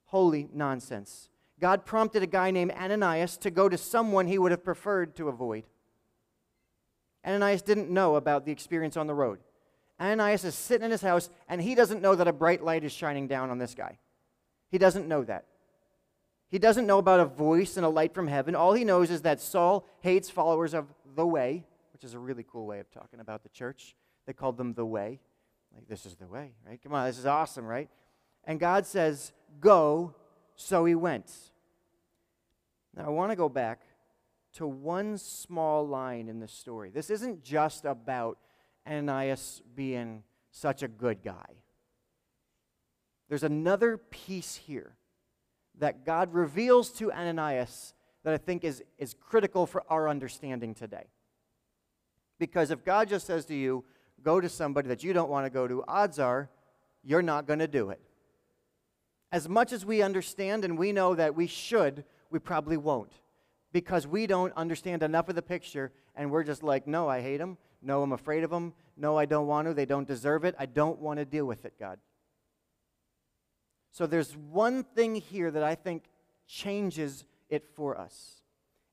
Holy 0.07 0.49
nonsense. 0.53 1.30
God 1.61 1.85
prompted 1.85 2.23
a 2.23 2.27
guy 2.27 2.51
named 2.51 2.73
Ananias 2.73 3.37
to 3.39 3.51
go 3.51 3.69
to 3.69 3.77
someone 3.77 4.27
he 4.27 4.39
would 4.39 4.51
have 4.51 4.65
preferred 4.65 5.15
to 5.17 5.29
avoid. 5.29 5.65
Ananias 7.25 7.63
didn't 7.63 7.91
know 7.91 8.17
about 8.17 8.47
the 8.47 8.53
experience 8.53 8.97
on 8.97 9.07
the 9.07 9.15
road. 9.15 9.41
Ananias 10.01 10.45
is 10.45 10.55
sitting 10.55 10.87
in 10.87 10.91
his 10.91 11.03
house, 11.03 11.29
and 11.49 11.61
he 11.61 11.75
doesn't 11.75 12.01
know 12.01 12.15
that 12.15 12.27
a 12.27 12.33
bright 12.33 12.65
light 12.65 12.83
is 12.83 12.93
shining 12.93 13.29
down 13.29 13.51
on 13.51 13.59
this 13.59 13.75
guy. 13.75 13.99
He 14.71 14.79
doesn't 14.79 15.07
know 15.07 15.23
that. 15.25 15.45
He 16.49 16.59
doesn't 16.59 16.87
know 16.87 16.99
about 16.99 17.21
a 17.21 17.27
voice 17.27 17.77
and 17.77 17.85
a 17.85 17.89
light 17.89 18.15
from 18.15 18.27
heaven. 18.27 18.55
All 18.55 18.73
he 18.73 18.85
knows 18.85 19.11
is 19.11 19.23
that 19.23 19.41
Saul 19.41 19.87
hates 20.01 20.31
followers 20.31 20.73
of 20.73 20.87
the 21.15 21.27
way, 21.27 21.65
which 21.93 22.03
is 22.03 22.15
a 22.15 22.19
really 22.19 22.45
cool 22.51 22.67
way 22.67 22.81
of 22.81 22.91
talking 22.91 23.21
about 23.21 23.43
the 23.43 23.51
church. 23.51 23.95
They 24.27 24.33
called 24.33 24.57
them 24.57 24.73
the 24.73 24.87
way. 24.87 25.21
Like, 25.75 25.87
this 25.87 26.07
is 26.07 26.17
the 26.17 26.27
way, 26.27 26.55
right? 26.67 26.83
Come 26.83 26.95
on, 26.95 27.07
this 27.07 27.19
is 27.19 27.27
awesome, 27.27 27.67
right? 27.67 27.89
And 28.45 28.59
God 28.59 28.87
says, 28.87 29.33
Go, 29.61 30.15
so 30.61 30.85
he 30.85 30.95
went. 30.95 31.33
Now, 32.95 33.07
I 33.07 33.09
want 33.09 33.33
to 33.33 33.37
go 33.37 33.49
back 33.49 33.81
to 34.55 34.67
one 34.67 35.17
small 35.17 35.87
line 35.87 36.29
in 36.29 36.39
the 36.39 36.49
story. 36.49 36.91
This 36.91 37.09
isn't 37.09 37.43
just 37.43 37.85
about 37.85 38.39
Ananias 38.87 39.63
being 39.75 40.23
such 40.51 40.83
a 40.83 40.89
good 40.89 41.23
guy. 41.23 41.47
There's 43.29 43.43
another 43.43 43.97
piece 43.97 44.57
here 44.57 44.97
that 45.79 46.05
God 46.05 46.35
reveals 46.35 46.91
to 46.93 47.11
Ananias 47.11 47.95
that 48.25 48.35
I 48.35 48.39
think 48.39 48.65
is, 48.65 48.83
is 48.99 49.15
critical 49.15 49.67
for 49.67 49.83
our 49.89 50.09
understanding 50.09 50.75
today. 50.75 51.07
Because 52.39 52.71
if 52.71 52.85
God 52.85 53.09
just 53.09 53.27
says 53.27 53.47
to 53.47 53.55
you, 53.55 53.85
go 54.23 54.41
to 54.41 54.49
somebody 54.49 54.89
that 54.89 55.03
you 55.03 55.15
don't 55.15 55.31
want 55.31 55.47
to 55.47 55.51
go 55.51 55.67
to, 55.67 55.83
odds 55.89 56.19
are 56.19 56.51
you're 57.03 57.23
not 57.23 57.47
going 57.47 57.61
to 57.61 57.69
do 57.69 57.89
it. 57.89 58.01
As 59.33 59.49
much 59.49 59.73
as 59.73 59.85
we 59.87 60.03
understand 60.03 60.65
and 60.65 60.79
we 60.79 60.93
know 60.93 61.15
that 61.15 61.35
we 61.35 61.47
should, 61.47 62.05
we 62.31 62.39
probably 62.39 62.77
won't. 62.77 63.13
Because 63.73 64.07
we 64.07 64.27
don't 64.27 64.53
understand 64.57 65.03
enough 65.03 65.29
of 65.29 65.37
the 65.37 65.43
picture 65.43 65.93
and 66.17 66.31
we're 66.31 66.43
just 66.43 66.63
like, 66.63 66.87
no, 66.87 67.09
I 67.09 67.21
hate 67.21 67.37
them. 67.37 67.57
No, 67.83 68.03
I'm 68.03 68.13
afraid 68.13 68.45
of 68.45 68.51
them. 68.51 68.75
No, 68.97 69.17
I 69.17 69.25
don't 69.25 69.47
want 69.47 69.69
to. 69.69 69.75
They 69.75 69.87
don't 69.87 70.07
deserve 70.07 70.45
it. 70.45 70.55
I 70.59 70.67
don't 70.67 70.99
want 70.99 71.19
to 71.19 71.25
deal 71.25 71.47
with 71.47 71.65
it, 71.65 71.75
God. 71.79 71.99
So 73.93 74.07
there's 74.07 74.37
one 74.37 74.85
thing 74.85 75.15
here 75.15 75.51
that 75.51 75.63
I 75.63 75.75
think 75.75 76.05
changes 76.47 77.25
it 77.49 77.65
for 77.75 77.99
us. 77.99 78.43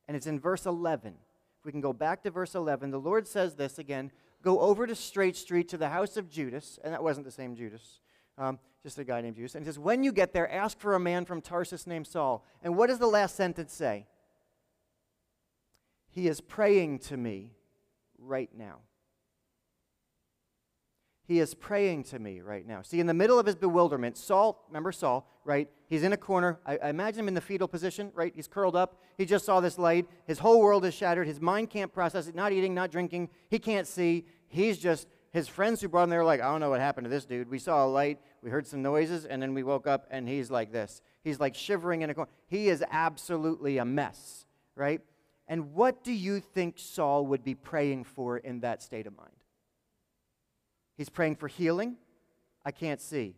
And 0.07 0.15
it's 0.15 0.27
in 0.27 0.39
verse 0.39 0.65
11. 0.65 1.13
If 1.59 1.65
we 1.65 1.71
can 1.71 1.81
go 1.81 1.93
back 1.93 2.23
to 2.23 2.31
verse 2.31 2.55
11, 2.55 2.91
the 2.91 2.99
Lord 2.99 3.27
says 3.27 3.55
this 3.55 3.77
again 3.79 4.11
Go 4.43 4.59
over 4.59 4.85
to 4.85 4.95
Straight 4.95 5.35
Street 5.35 5.67
to 5.69 5.77
the 5.77 5.89
house 5.89 6.15
of 6.15 6.29
Judas. 6.29 6.79
And 6.83 6.93
that 6.93 7.03
wasn't 7.03 7.25
the 7.25 7.31
same 7.31 7.55
Judas, 7.55 7.99
um, 8.37 8.59
just 8.83 8.99
a 8.99 9.03
guy 9.03 9.21
named 9.21 9.35
Judas. 9.35 9.55
And 9.55 9.63
he 9.63 9.67
says, 9.67 9.79
When 9.79 10.03
you 10.03 10.11
get 10.11 10.33
there, 10.33 10.51
ask 10.51 10.79
for 10.79 10.95
a 10.95 10.99
man 10.99 11.25
from 11.25 11.41
Tarsus 11.41 11.87
named 11.87 12.07
Saul. 12.07 12.45
And 12.61 12.75
what 12.75 12.87
does 12.87 12.99
the 12.99 13.07
last 13.07 13.35
sentence 13.35 13.73
say? 13.73 14.05
He 16.09 16.27
is 16.27 16.41
praying 16.41 16.99
to 16.99 17.17
me 17.17 17.51
right 18.17 18.49
now. 18.57 18.79
He 21.27 21.39
is 21.39 21.53
praying 21.53 22.05
to 22.05 22.19
me 22.19 22.39
right 22.39 22.65
now. 22.65 22.81
See, 22.81 23.01
in 23.01 23.05
the 23.05 23.13
middle 23.13 23.37
of 23.37 23.45
his 23.45 23.55
bewilderment, 23.55 24.17
Saul, 24.17 24.63
remember 24.69 24.93
Saul, 24.93 25.29
right? 25.43 25.69
He's 25.87 26.03
in 26.03 26.13
a 26.13 26.17
corner. 26.17 26.57
I, 26.65 26.77
I, 26.77 26.89
imagine 26.89 27.19
him 27.19 27.27
in 27.27 27.33
the 27.33 27.41
fetal 27.41 27.67
position, 27.67 28.11
right? 28.15 28.31
He's 28.33 28.47
curled 28.47 28.77
up. 28.77 29.01
He 29.17 29.25
just 29.25 29.43
saw 29.43 29.59
this 29.59 29.77
light. 29.77 30.07
His 30.25 30.39
whole 30.39 30.61
world 30.61 30.85
is 30.85 30.93
shattered. 30.93 31.27
His 31.27 31.41
mind 31.41 31.69
can't 31.69 31.91
process 31.91 32.27
it, 32.27 32.35
not 32.35 32.53
eating, 32.53 32.73
not 32.73 32.91
drinking. 32.91 33.29
He 33.49 33.59
can't 33.59 33.85
see. 33.85 34.25
He's 34.47 34.77
just, 34.77 35.05
his 35.33 35.49
friends 35.49 35.81
who 35.81 35.89
brought 35.89 36.03
him 36.03 36.11
there 36.11 36.23
like, 36.23 36.39
I 36.39 36.45
don't 36.45 36.61
know 36.61 36.69
what 36.69 36.79
happened 36.79 37.05
to 37.05 37.09
this 37.09 37.25
dude. 37.25 37.49
We 37.49 37.59
saw 37.59 37.85
a 37.85 37.87
light, 37.87 38.19
we 38.47 38.51
heard 38.51 38.65
some 38.65 38.81
noises, 38.81 39.25
and 39.25 39.41
then 39.41 39.53
we 39.53 39.61
woke 39.61 39.87
up, 39.87 40.07
and 40.09 40.25
he's 40.25 40.49
like 40.49 40.71
this. 40.71 41.01
He's 41.21 41.37
like 41.37 41.53
shivering 41.53 42.01
in 42.01 42.09
a 42.09 42.13
corner. 42.13 42.31
He 42.47 42.69
is 42.69 42.81
absolutely 42.89 43.77
a 43.77 43.83
mess, 43.83 44.45
right? 44.73 45.01
And 45.49 45.73
what 45.73 46.01
do 46.01 46.13
you 46.13 46.39
think 46.39 46.75
Saul 46.77 47.25
would 47.25 47.43
be 47.43 47.55
praying 47.55 48.05
for 48.05 48.37
in 48.37 48.61
that 48.61 48.81
state 48.81 49.05
of 49.05 49.17
mind? 49.17 49.35
He's 50.95 51.09
praying 51.09 51.35
for 51.35 51.49
healing. 51.49 51.97
I 52.63 52.71
can't 52.71 53.01
see. 53.01 53.35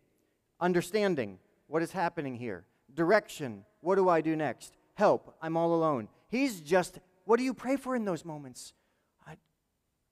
Understanding. 0.62 1.39
What 1.65 1.82
is 1.82 1.91
happening 1.91 2.36
here? 2.36 2.65
Direction. 2.93 3.65
What 3.82 3.95
do 3.95 4.10
I 4.10 4.22
do 4.22 4.36
next? 4.36 4.78
Help. 4.93 5.36
I'm 5.41 5.58
all 5.58 5.74
alone. 5.74 6.08
He's 6.28 6.62
just, 6.62 7.00
what 7.26 7.39
do 7.39 7.43
you 7.43 7.56
pray 7.56 7.78
for 7.78 7.95
in 7.95 8.06
those 8.06 8.24
moments? 8.24 8.76
I, 9.26 9.38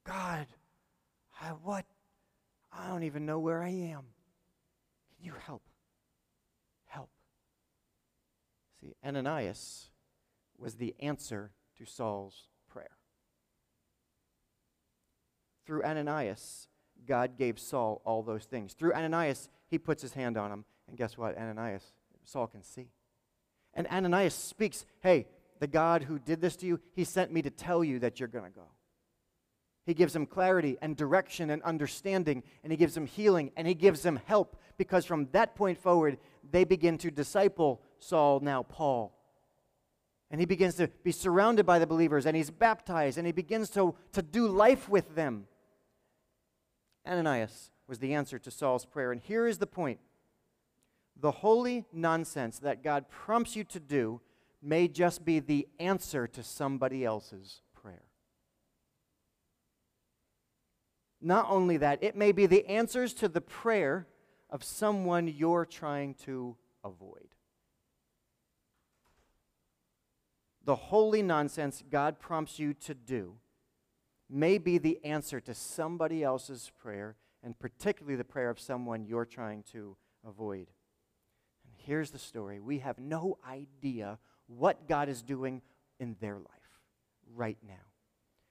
God, 0.04 0.48
I, 1.40 1.50
what? 1.50 1.86
I 2.74 2.88
don't 2.88 3.04
even 3.04 3.28
know 3.28 3.38
where 3.38 3.62
I 3.62 3.70
am. 3.70 4.06
You 5.20 5.34
help? 5.46 5.64
Help. 6.86 7.10
See, 8.80 8.96
Ananias 9.06 9.90
was 10.58 10.76
the 10.76 10.96
answer 11.00 11.52
to 11.78 11.86
Saul's 11.86 12.50
prayer. 12.70 12.98
Through 15.66 15.84
Ananias, 15.84 16.68
God 17.06 17.38
gave 17.38 17.60
Saul 17.60 18.02
all 18.06 18.24
those 18.24 18.46
things. 18.46 18.74
Through 18.74 18.94
Ananias, 18.94 19.50
he 19.70 19.78
puts 19.78 20.02
his 20.02 20.14
hand 20.14 20.38
on 20.38 20.52
him. 20.52 20.66
And 20.88 20.98
guess 20.98 21.18
what? 21.18 21.38
Ananias, 21.38 21.84
Saul 22.24 22.48
can 22.48 22.64
see. 22.64 22.90
And 23.74 23.88
Ananias 23.88 24.34
speaks, 24.34 24.86
Hey, 25.02 25.28
the 25.60 25.68
God 25.68 26.04
who 26.04 26.20
did 26.20 26.42
this 26.42 26.56
to 26.58 26.66
you, 26.66 26.80
he 26.94 27.04
sent 27.04 27.32
me 27.32 27.42
to 27.42 27.50
tell 27.50 27.84
you 27.84 28.00
that 28.00 28.20
you're 28.20 28.30
going 28.30 28.46
to 28.46 28.52
go. 28.52 28.68
He 29.88 29.94
gives 29.94 30.14
him 30.14 30.26
clarity 30.26 30.78
and 30.82 30.98
direction 30.98 31.50
and 31.50 31.64
understanding, 31.64 32.44
and 32.62 32.74
he 32.74 32.78
gives 32.78 32.96
him 32.96 33.06
healing, 33.06 33.52
and 33.56 33.66
he 33.66 33.74
gives 33.74 34.06
him 34.06 34.20
help, 34.26 34.62
because 34.78 35.06
from 35.06 35.30
that 35.32 35.56
point 35.56 35.78
forward, 35.78 36.18
they 36.52 36.66
begin 36.66 36.98
to 37.00 37.10
disciple 37.10 37.82
Saul, 37.98 38.42
now 38.42 38.64
Paul. 38.64 39.18
And 40.30 40.42
he 40.42 40.46
begins 40.46 40.76
to 40.76 40.90
be 41.06 41.14
surrounded 41.14 41.66
by 41.66 41.80
the 41.80 41.88
believers, 41.88 42.26
and 42.26 42.36
he's 42.36 42.52
baptized, 42.52 43.18
and 43.18 43.26
he 43.26 43.32
begins 43.32 43.70
to, 43.72 43.96
to 44.12 44.22
do 44.22 44.50
life 44.50 44.90
with 44.90 45.16
them. 45.16 45.48
Ananias 47.08 47.72
was 47.88 48.00
the 48.00 48.14
answer 48.14 48.38
to 48.40 48.52
Saul's 48.52 48.86
prayer. 48.86 49.14
And 49.14 49.22
here 49.22 49.48
is 49.48 49.58
the 49.58 49.68
point 49.68 50.00
the 51.20 51.32
holy 51.32 51.86
nonsense 51.94 52.60
that 52.60 52.84
God 52.84 53.10
prompts 53.10 53.56
you 53.56 53.64
to 53.64 53.80
do 53.80 54.20
may 54.62 54.90
just 54.90 55.24
be 55.24 55.40
the 55.40 55.66
answer 55.80 56.28
to 56.28 56.44
somebody 56.44 57.06
else's 57.06 57.62
prayer. 57.74 58.04
Not 61.22 61.48
only 61.50 61.78
that, 61.78 62.04
it 62.04 62.16
may 62.16 62.32
be 62.32 62.46
the 62.46 62.66
answers 62.68 63.14
to 63.16 63.28
the 63.28 63.42
prayer 63.42 64.08
of 64.50 64.64
someone 64.64 65.28
you're 65.28 65.66
trying 65.66 66.14
to 66.26 66.56
avoid. 66.84 67.30
The 70.64 70.76
holy 70.76 71.22
nonsense 71.22 71.84
God 71.90 72.20
prompts 72.20 72.60
you 72.60 72.74
to 72.74 72.94
do 72.94 73.36
may 74.30 74.58
be 74.58 74.78
the 74.78 75.04
answer 75.04 75.40
to 75.40 75.54
somebody 75.54 76.24
else's 76.24 76.72
prayer, 76.78 77.16
and 77.42 77.58
particularly 77.58 78.18
the 78.18 78.26
prayer 78.26 78.50
of 78.50 78.60
someone 78.60 79.06
you're 79.06 79.26
trying 79.26 79.64
to 79.72 79.96
avoid. 80.28 80.68
And 81.66 81.74
here's 81.78 82.12
the 82.12 82.20
story 82.20 82.60
we 82.60 82.80
have 82.80 83.00
no 83.00 83.38
idea 83.50 84.20
what 84.48 84.88
God 84.88 85.10
is 85.10 85.22
doing 85.22 85.62
in 86.00 86.16
their 86.20 86.36
life 86.36 86.82
right 87.34 87.58
now. 87.66 87.87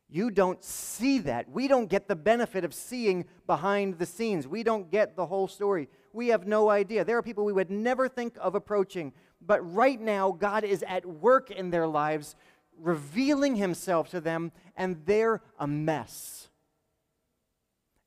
You 0.08 0.30
don't 0.30 0.62
see 0.62 1.18
that. 1.20 1.50
We 1.50 1.66
don't 1.66 1.88
get 1.88 2.06
the 2.06 2.14
benefit 2.14 2.64
of 2.64 2.72
seeing 2.72 3.24
behind 3.46 3.98
the 3.98 4.06
scenes. 4.06 4.46
We 4.46 4.62
don't 4.62 4.90
get 4.90 5.16
the 5.16 5.26
whole 5.26 5.48
story. 5.48 5.88
We 6.12 6.28
have 6.28 6.46
no 6.46 6.70
idea. 6.70 7.04
There 7.04 7.18
are 7.18 7.22
people 7.22 7.44
we 7.44 7.52
would 7.52 7.70
never 7.70 8.08
think 8.08 8.36
of 8.40 8.54
approaching, 8.54 9.12
but 9.40 9.60
right 9.74 10.00
now, 10.00 10.32
God 10.32 10.64
is 10.64 10.84
at 10.86 11.04
work 11.04 11.50
in 11.50 11.70
their 11.70 11.86
lives 11.86 12.36
revealing 12.78 13.56
himself 13.56 14.10
to 14.10 14.20
them, 14.20 14.52
and 14.76 15.02
they're 15.06 15.42
a 15.58 15.66
mess. 15.66 16.48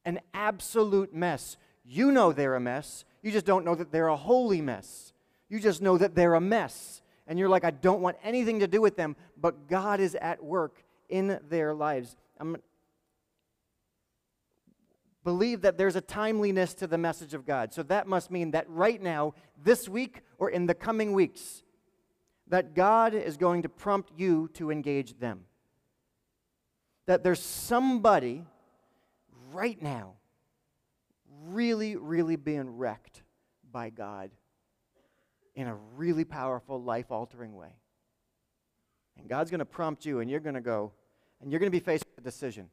An 0.05 0.19
absolute 0.33 1.13
mess. 1.13 1.57
You 1.83 2.11
know 2.11 2.31
they're 2.31 2.55
a 2.55 2.59
mess. 2.59 3.03
You 3.21 3.31
just 3.31 3.45
don't 3.45 3.65
know 3.65 3.75
that 3.75 3.91
they're 3.91 4.07
a 4.07 4.15
holy 4.15 4.61
mess. 4.61 5.11
You 5.49 5.59
just 5.59 5.81
know 5.81 5.97
that 5.97 6.15
they're 6.15 6.35
a 6.35 6.41
mess. 6.41 7.01
And 7.27 7.37
you're 7.37 7.49
like, 7.49 7.63
I 7.63 7.71
don't 7.71 8.01
want 8.01 8.17
anything 8.23 8.59
to 8.59 8.67
do 8.67 8.81
with 8.81 8.95
them, 8.95 9.15
but 9.37 9.67
God 9.67 9.99
is 9.99 10.15
at 10.15 10.43
work 10.43 10.83
in 11.09 11.39
their 11.49 11.73
lives. 11.73 12.15
I'm, 12.39 12.57
believe 15.23 15.61
that 15.61 15.77
there's 15.77 15.95
a 15.95 16.01
timeliness 16.01 16.73
to 16.75 16.87
the 16.87 16.97
message 16.97 17.33
of 17.33 17.45
God. 17.45 17.73
So 17.73 17.83
that 17.83 18.07
must 18.07 18.31
mean 18.31 18.51
that 18.51 18.69
right 18.69 19.01
now, 19.01 19.33
this 19.61 19.89
week, 19.89 20.21
or 20.37 20.49
in 20.49 20.65
the 20.65 20.73
coming 20.73 21.13
weeks, 21.13 21.63
that 22.47 22.73
God 22.73 23.13
is 23.13 23.37
going 23.37 23.63
to 23.63 23.69
prompt 23.69 24.11
you 24.17 24.49
to 24.53 24.71
engage 24.71 25.19
them. 25.19 25.41
That 27.05 27.23
there's 27.23 27.41
somebody 27.41 28.45
right 29.51 29.81
now 29.81 30.13
really, 31.43 31.95
really 31.95 32.35
being 32.35 32.77
wrecked 32.77 33.23
by 33.71 33.89
God 33.89 34.31
in 35.55 35.67
a 35.67 35.75
really 35.95 36.25
powerful, 36.25 36.81
life 36.81 37.11
altering 37.11 37.55
way. 37.55 37.75
God's 39.29 39.51
going 39.51 39.59
to 39.59 39.65
prompt 39.65 40.05
you, 40.05 40.19
and 40.19 40.29
you're 40.29 40.39
going 40.39 40.55
to 40.55 40.61
go, 40.61 40.91
and 41.41 41.51
you're 41.51 41.59
going 41.59 41.71
to 41.71 41.75
be 41.75 41.83
faced 41.83 42.05
with 42.09 42.25
a 42.25 42.27
decision. 42.27 42.69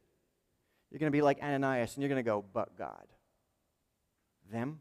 You're 0.91 0.99
going 0.99 1.13
to 1.13 1.17
be 1.17 1.23
like 1.23 1.41
Ananias, 1.43 1.95
and 1.95 2.03
you're 2.03 2.09
going 2.09 2.25
to 2.25 2.29
go, 2.29 2.45
but 2.53 2.77
God. 2.77 3.07
Them? 4.51 4.81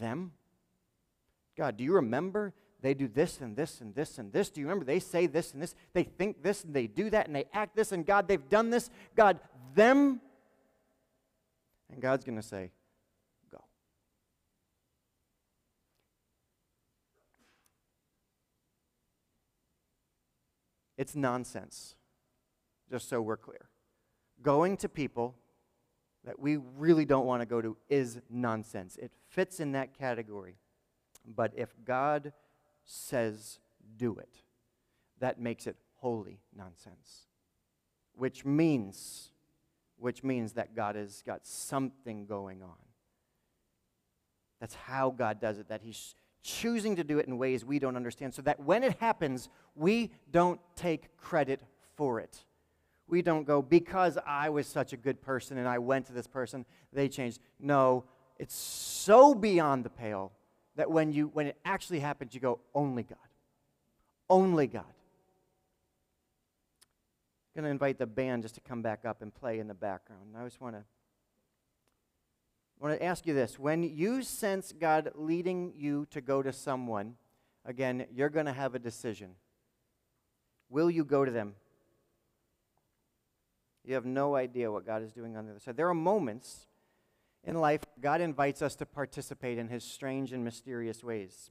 Them? 0.00 0.32
God, 1.56 1.76
do 1.76 1.84
you 1.84 1.94
remember 1.94 2.54
they 2.82 2.94
do 2.94 3.08
this 3.08 3.40
and 3.40 3.56
this 3.56 3.80
and 3.80 3.94
this 3.94 4.18
and 4.18 4.32
this. 4.32 4.50
Do 4.50 4.60
you 4.60 4.66
remember? 4.66 4.84
They 4.84 5.00
say 5.00 5.26
this 5.26 5.52
and 5.52 5.62
this. 5.62 5.74
They 5.92 6.04
think 6.04 6.42
this 6.42 6.64
and 6.64 6.74
they 6.74 6.86
do 6.86 7.10
that 7.10 7.26
and 7.26 7.36
they 7.36 7.44
act 7.52 7.76
this. 7.76 7.92
And 7.92 8.06
God, 8.06 8.26
they've 8.26 8.48
done 8.48 8.70
this. 8.70 8.90
God, 9.14 9.38
them. 9.74 10.20
And 11.92 12.00
God's 12.00 12.24
going 12.24 12.36
to 12.36 12.42
say, 12.42 12.70
go. 13.50 13.62
It's 21.00 21.16
nonsense, 21.16 21.94
just 22.90 23.08
so 23.08 23.22
we're 23.22 23.38
clear. 23.38 23.70
Going 24.42 24.76
to 24.76 24.88
people 24.90 25.34
that 26.26 26.38
we 26.38 26.58
really 26.58 27.06
don't 27.06 27.24
want 27.24 27.40
to 27.40 27.46
go 27.46 27.62
to 27.62 27.78
is 27.88 28.20
nonsense. 28.28 28.98
It 28.98 29.10
fits 29.30 29.60
in 29.60 29.72
that 29.72 29.96
category. 29.98 30.56
But 31.24 31.52
if 31.56 31.70
God 31.86 32.34
says 32.84 33.60
do 33.96 34.18
it. 34.18 34.42
That 35.20 35.40
makes 35.40 35.66
it 35.66 35.76
holy 35.96 36.40
nonsense. 36.54 37.28
Which 38.12 38.44
means, 38.44 39.30
which 39.96 40.22
means 40.22 40.52
that 40.52 40.76
God 40.76 40.96
has 40.96 41.22
got 41.22 41.46
something 41.46 42.26
going 42.26 42.62
on. 42.62 42.76
That's 44.60 44.74
how 44.74 45.08
God 45.10 45.40
does 45.40 45.58
it, 45.58 45.70
that 45.70 45.80
He's 45.80 46.14
choosing 46.42 46.96
to 46.96 47.04
do 47.04 47.18
it 47.18 47.26
in 47.26 47.38
ways 47.38 47.64
we 47.64 47.78
don't 47.78 47.96
understand 47.96 48.34
so 48.34 48.42
that 48.42 48.60
when 48.60 48.82
it 48.82 48.96
happens, 48.98 49.48
we 49.74 50.10
don't 50.30 50.60
take 50.76 51.16
credit 51.16 51.60
for 51.96 52.20
it. 52.20 52.44
We 53.08 53.22
don't 53.22 53.44
go, 53.44 53.60
because 53.60 54.18
I 54.26 54.48
was 54.50 54.66
such 54.66 54.92
a 54.92 54.96
good 54.96 55.20
person 55.20 55.58
and 55.58 55.66
I 55.68 55.78
went 55.78 56.06
to 56.06 56.12
this 56.12 56.26
person, 56.26 56.64
they 56.92 57.08
changed. 57.08 57.40
No, 57.58 58.04
it's 58.38 58.54
so 58.54 59.34
beyond 59.34 59.84
the 59.84 59.90
pale 59.90 60.32
that 60.76 60.90
when, 60.90 61.12
you, 61.12 61.30
when 61.34 61.46
it 61.46 61.56
actually 61.64 62.00
happens, 62.00 62.34
you 62.34 62.40
go, 62.40 62.60
only 62.74 63.02
God. 63.02 63.18
Only 64.28 64.66
God. 64.66 64.84
I'm 67.54 67.62
going 67.62 67.64
to 67.64 67.70
invite 67.70 67.98
the 67.98 68.06
band 68.06 68.42
just 68.42 68.54
to 68.54 68.60
come 68.60 68.80
back 68.80 69.04
up 69.04 69.22
and 69.22 69.34
play 69.34 69.58
in 69.58 69.66
the 69.66 69.74
background. 69.74 70.36
I 70.38 70.44
just 70.44 70.60
want 70.60 70.76
to 70.76 70.84
I 72.80 72.86
want 72.86 72.98
to 72.98 73.04
ask 73.04 73.26
you 73.26 73.34
this. 73.34 73.58
When 73.58 73.82
you 73.82 74.22
sense 74.22 74.72
God 74.72 75.10
leading 75.14 75.74
you 75.76 76.06
to 76.10 76.22
go 76.22 76.42
to 76.42 76.52
someone, 76.52 77.16
again, 77.66 78.06
you're 78.10 78.30
going 78.30 78.46
to 78.46 78.52
have 78.52 78.74
a 78.74 78.78
decision. 78.78 79.32
Will 80.70 80.90
you 80.90 81.04
go 81.04 81.24
to 81.24 81.30
them? 81.30 81.54
You 83.84 83.94
have 83.94 84.06
no 84.06 84.34
idea 84.34 84.72
what 84.72 84.86
God 84.86 85.02
is 85.02 85.12
doing 85.12 85.36
on 85.36 85.44
the 85.44 85.50
other 85.50 85.60
side. 85.60 85.76
There 85.76 85.88
are 85.88 85.94
moments 85.94 86.68
in 87.44 87.56
life 87.56 87.82
God 88.00 88.20
invites 88.20 88.62
us 88.62 88.76
to 88.76 88.86
participate 88.86 89.58
in 89.58 89.68
his 89.68 89.84
strange 89.84 90.32
and 90.32 90.42
mysterious 90.42 91.04
ways. 91.04 91.50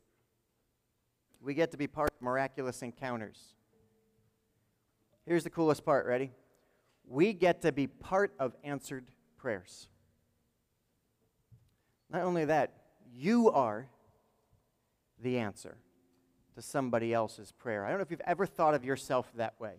We 1.41 1.53
get 1.53 1.71
to 1.71 1.77
be 1.77 1.87
part 1.87 2.09
of 2.15 2.21
miraculous 2.21 2.81
encounters. 2.81 3.55
Here's 5.25 5.43
the 5.43 5.49
coolest 5.49 5.85
part, 5.85 6.05
ready? 6.07 6.31
We 7.07 7.33
get 7.33 7.61
to 7.61 7.71
be 7.71 7.87
part 7.87 8.33
of 8.39 8.55
answered 8.63 9.05
prayers. 9.37 9.89
Not 12.11 12.23
only 12.23 12.45
that, 12.45 12.73
you 13.13 13.51
are 13.51 13.87
the 15.21 15.39
answer 15.39 15.77
to 16.55 16.61
somebody 16.61 17.13
else's 17.13 17.51
prayer. 17.51 17.85
I 17.85 17.89
don't 17.89 17.99
know 17.99 18.03
if 18.03 18.11
you've 18.11 18.21
ever 18.25 18.45
thought 18.45 18.73
of 18.73 18.83
yourself 18.83 19.31
that 19.35 19.59
way. 19.59 19.75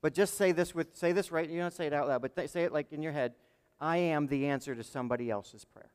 But 0.00 0.14
just 0.14 0.36
say 0.36 0.52
this 0.52 0.74
with 0.74 0.96
say 0.96 1.12
this 1.12 1.30
right, 1.30 1.48
you 1.48 1.60
don't 1.60 1.72
say 1.72 1.86
it 1.86 1.92
out 1.92 2.08
loud, 2.08 2.22
but 2.22 2.34
th- 2.34 2.50
say 2.50 2.64
it 2.64 2.72
like 2.72 2.92
in 2.92 3.02
your 3.02 3.12
head. 3.12 3.34
I 3.80 3.96
am 3.98 4.26
the 4.26 4.46
answer 4.46 4.74
to 4.74 4.82
somebody 4.82 5.30
else's 5.30 5.64
prayer. 5.64 5.90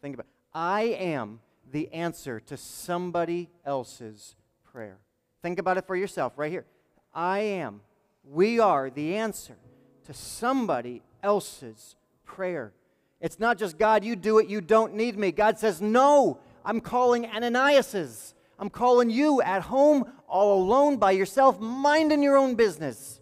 Think 0.00 0.14
about 0.14 0.26
it. 0.26 0.32
I 0.54 0.82
am 0.82 1.40
the 1.70 1.92
answer 1.92 2.40
to 2.40 2.56
somebody 2.56 3.50
else's 3.64 4.36
prayer. 4.64 4.98
Think 5.42 5.58
about 5.58 5.76
it 5.76 5.86
for 5.86 5.96
yourself 5.96 6.34
right 6.36 6.50
here. 6.50 6.66
I 7.14 7.40
am, 7.40 7.80
we 8.24 8.60
are 8.60 8.90
the 8.90 9.16
answer 9.16 9.56
to 10.04 10.14
somebody 10.14 11.02
else's 11.22 11.96
prayer. 12.24 12.72
It's 13.20 13.38
not 13.38 13.58
just, 13.58 13.78
God, 13.78 14.04
you 14.04 14.14
do 14.16 14.38
it, 14.38 14.48
you 14.48 14.60
don't 14.60 14.94
need 14.94 15.18
me. 15.18 15.32
God 15.32 15.58
says, 15.58 15.80
No, 15.80 16.40
I'm 16.64 16.80
calling 16.80 17.26
Ananias's. 17.26 18.34
I'm 18.58 18.70
calling 18.70 19.08
you 19.08 19.40
at 19.42 19.62
home, 19.62 20.12
all 20.26 20.60
alone 20.62 20.96
by 20.96 21.12
yourself, 21.12 21.60
minding 21.60 22.22
your 22.22 22.36
own 22.36 22.56
business. 22.56 23.20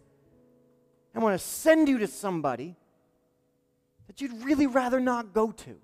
I 1.14 1.18
want 1.18 1.38
to 1.38 1.44
send 1.44 1.88
you 1.88 1.98
to 1.98 2.06
somebody 2.06 2.76
that 4.06 4.20
you'd 4.20 4.44
really 4.44 4.66
rather 4.66 5.00
not 5.00 5.32
go 5.32 5.50
to. 5.50 5.76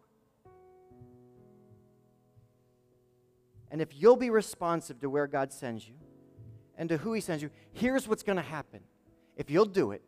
And 3.71 3.81
if 3.81 3.89
you'll 3.95 4.17
be 4.17 4.29
responsive 4.29 5.01
to 5.01 5.09
where 5.09 5.27
God 5.27 5.53
sends 5.53 5.89
you 5.89 5.95
and 6.77 6.89
to 6.91 6.99
who 6.99 7.15
He 7.15 7.23
sends 7.23 7.43
you, 7.43 7.51
here's 7.73 8.07
what's 8.07 8.23
going 8.23 8.37
to 8.37 8.43
happen. 8.43 8.81
If 9.37 9.51
you'll 9.51 9.65
do 9.65 9.93
it, 9.93 10.03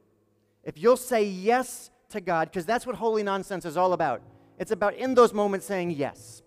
if 0.62 0.77
you'll 0.77 0.99
say 0.99 1.25
yes 1.25 1.90
to 2.14 2.20
God, 2.20 2.50
because 2.50 2.66
that's 2.66 2.87
what 2.87 2.96
holy 2.96 3.22
nonsense 3.22 3.64
is 3.64 3.77
all 3.77 3.92
about. 3.92 4.22
It's 4.59 4.70
about 4.70 4.94
in 4.94 5.14
those 5.14 5.33
moments 5.33 5.66
saying 5.66 5.90
yes. 5.92 6.42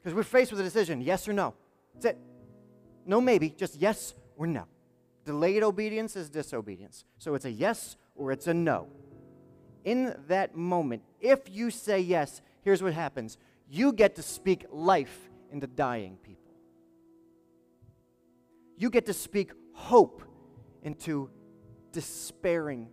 Because 0.00 0.14
we're 0.14 0.22
faced 0.22 0.52
with 0.52 0.60
a 0.60 0.64
decision 0.64 1.00
yes 1.00 1.28
or 1.28 1.32
no. 1.32 1.54
That's 1.94 2.06
it. 2.06 2.18
No, 3.04 3.20
maybe, 3.20 3.50
just 3.50 3.76
yes 3.76 4.14
or 4.36 4.46
no. 4.46 4.64
Delayed 5.24 5.62
obedience 5.62 6.16
is 6.16 6.30
disobedience. 6.30 7.04
So 7.18 7.34
it's 7.34 7.44
a 7.44 7.50
yes 7.50 7.96
or 8.14 8.32
it's 8.32 8.46
a 8.46 8.54
no. 8.54 8.88
In 9.84 10.14
that 10.28 10.56
moment, 10.56 11.02
if 11.20 11.40
you 11.50 11.70
say 11.70 12.00
yes, 12.00 12.40
here's 12.62 12.82
what 12.82 12.94
happens 12.94 13.38
you 13.70 13.92
get 13.92 14.14
to 14.16 14.22
speak 14.22 14.64
life 14.70 15.28
into 15.52 15.66
dying 15.66 16.16
people, 16.22 16.54
you 18.76 18.88
get 18.88 19.06
to 19.06 19.12
speak 19.12 19.52
hope 19.72 20.22
into 20.82 21.30
despairing 21.92 22.88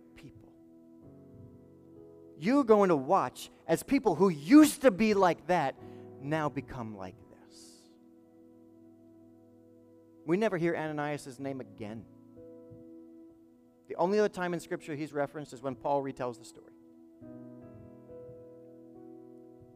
you're 2.38 2.64
going 2.64 2.88
to 2.88 2.96
watch 2.96 3.50
as 3.66 3.82
people 3.82 4.14
who 4.14 4.28
used 4.28 4.82
to 4.82 4.90
be 4.90 5.14
like 5.14 5.46
that 5.46 5.74
now 6.22 6.48
become 6.48 6.96
like 6.96 7.14
this. 7.30 7.58
We 10.26 10.36
never 10.36 10.58
hear 10.58 10.76
Ananias' 10.76 11.38
name 11.38 11.60
again. 11.60 12.04
The 13.88 13.94
only 13.96 14.18
other 14.18 14.28
time 14.28 14.54
in 14.54 14.60
Scripture 14.60 14.94
he's 14.94 15.12
referenced 15.12 15.52
is 15.52 15.62
when 15.62 15.76
Paul 15.76 16.02
retells 16.02 16.38
the 16.38 16.44
story. 16.44 16.72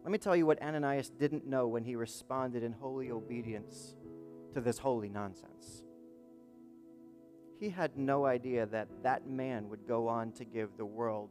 Let 0.02 0.10
me 0.10 0.18
tell 0.18 0.34
you 0.34 0.46
what 0.46 0.60
Ananias 0.62 1.10
didn't 1.10 1.46
know 1.46 1.68
when 1.68 1.84
he 1.84 1.94
responded 1.94 2.62
in 2.62 2.72
holy 2.72 3.10
obedience 3.10 3.94
to 4.54 4.60
this 4.60 4.78
holy 4.78 5.08
nonsense. 5.08 5.84
He 7.60 7.68
had 7.68 7.96
no 7.96 8.24
idea 8.24 8.66
that 8.66 8.88
that 9.02 9.28
man 9.28 9.68
would 9.68 9.86
go 9.86 10.08
on 10.08 10.32
to 10.32 10.44
give 10.44 10.76
the 10.76 10.86
world 10.86 11.28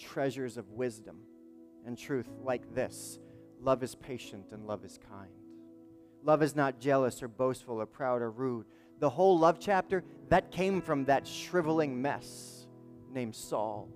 treasures 0.00 0.56
of 0.56 0.70
wisdom 0.70 1.18
and 1.86 1.96
truth 1.96 2.28
like 2.42 2.74
this 2.74 3.18
love 3.60 3.82
is 3.82 3.94
patient 3.94 4.52
and 4.52 4.66
love 4.66 4.84
is 4.84 4.98
kind. 5.08 5.30
Love 6.22 6.42
is 6.42 6.56
not 6.56 6.80
jealous 6.80 7.22
or 7.22 7.28
boastful 7.28 7.80
or 7.80 7.86
proud 7.86 8.22
or 8.22 8.30
rude. 8.30 8.66
The 9.00 9.10
whole 9.10 9.38
love 9.38 9.58
chapter, 9.60 10.04
that 10.28 10.50
came 10.50 10.80
from 10.80 11.06
that 11.06 11.26
shriveling 11.26 12.00
mess 12.00 12.66
named 13.12 13.34
Saul. 13.34 13.88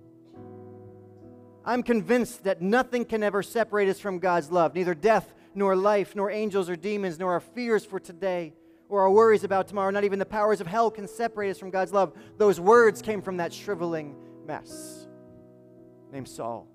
I'm 1.63 1.83
convinced 1.83 2.43
that 2.43 2.61
nothing 2.61 3.05
can 3.05 3.23
ever 3.23 3.41
separate 3.41 3.89
us 3.89 3.99
from 3.99 4.19
God's 4.19 4.51
love, 4.51 4.75
neither 4.75 4.93
death 4.93 5.33
nor 5.55 5.75
life, 5.75 6.15
nor 6.15 6.29
angels 6.29 6.69
or 6.69 6.75
demons, 6.75 7.17
nor 7.17 7.33
our 7.33 7.39
fears 7.39 7.85
for 7.85 7.99
today 7.99 8.53
or 8.87 9.01
our 9.01 9.09
worries 9.09 9.43
about 9.43 9.67
tomorrow. 9.67 9.89
Not 9.89 10.03
even 10.03 10.19
the 10.19 10.25
powers 10.25 10.61
of 10.61 10.67
hell 10.67 10.91
can 10.91 11.07
separate 11.07 11.49
us 11.49 11.57
from 11.57 11.71
God's 11.71 11.93
love. 11.93 12.13
Those 12.37 12.59
words 12.59 13.01
came 13.01 13.21
from 13.21 13.37
that 13.37 13.51
shriveling 13.53 14.15
mess 14.45 15.04
named 16.11 16.27
Saul. 16.27 16.67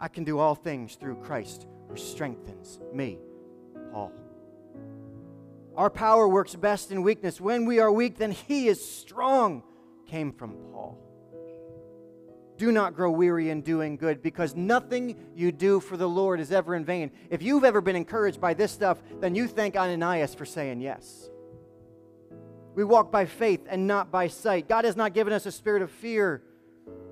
I 0.00 0.08
can 0.08 0.24
do 0.24 0.38
all 0.38 0.54
things 0.54 0.96
through 0.96 1.16
Christ 1.16 1.66
who 1.88 1.96
strengthens 1.96 2.80
me, 2.92 3.18
Paul. 3.92 4.12
Our 5.76 5.90
power 5.90 6.28
works 6.28 6.54
best 6.54 6.90
in 6.90 7.02
weakness. 7.02 7.40
When 7.40 7.66
we 7.66 7.78
are 7.78 7.90
weak, 7.90 8.18
then 8.18 8.32
he 8.32 8.68
is 8.68 8.84
strong, 8.84 9.62
came 10.06 10.32
from 10.32 10.54
Paul. 10.72 10.98
Do 12.58 12.70
not 12.70 12.94
grow 12.94 13.10
weary 13.10 13.50
in 13.50 13.62
doing 13.62 13.96
good 13.96 14.22
because 14.22 14.54
nothing 14.54 15.16
you 15.34 15.50
do 15.50 15.80
for 15.80 15.96
the 15.96 16.08
Lord 16.08 16.38
is 16.40 16.52
ever 16.52 16.74
in 16.74 16.84
vain. 16.84 17.10
If 17.30 17.42
you've 17.42 17.64
ever 17.64 17.80
been 17.80 17.96
encouraged 17.96 18.40
by 18.40 18.54
this 18.54 18.70
stuff, 18.70 18.98
then 19.20 19.34
you 19.34 19.48
thank 19.48 19.74
Ananias 19.74 20.34
for 20.34 20.44
saying 20.44 20.80
yes. 20.80 21.30
We 22.74 22.84
walk 22.84 23.10
by 23.10 23.26
faith 23.26 23.66
and 23.68 23.86
not 23.86 24.10
by 24.10 24.28
sight. 24.28 24.68
God 24.68 24.84
has 24.84 24.96
not 24.96 25.14
given 25.14 25.32
us 25.32 25.46
a 25.46 25.52
spirit 25.52 25.82
of 25.82 25.90
fear 25.90 26.42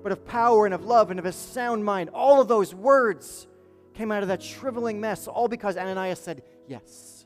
but 0.03 0.11
of 0.11 0.25
power 0.25 0.65
and 0.65 0.73
of 0.73 0.85
love 0.85 1.11
and 1.11 1.19
of 1.19 1.25
a 1.25 1.31
sound 1.31 1.85
mind. 1.85 2.09
All 2.13 2.41
of 2.41 2.47
those 2.47 2.73
words 2.73 3.47
came 3.93 4.11
out 4.11 4.23
of 4.23 4.29
that 4.29 4.41
shriveling 4.41 4.99
mess, 4.99 5.27
all 5.27 5.47
because 5.47 5.77
Ananias 5.77 6.19
said 6.19 6.43
yes. 6.67 7.25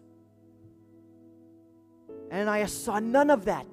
Ananias 2.32 2.74
saw 2.74 3.00
none 3.00 3.30
of 3.30 3.46
that. 3.46 3.68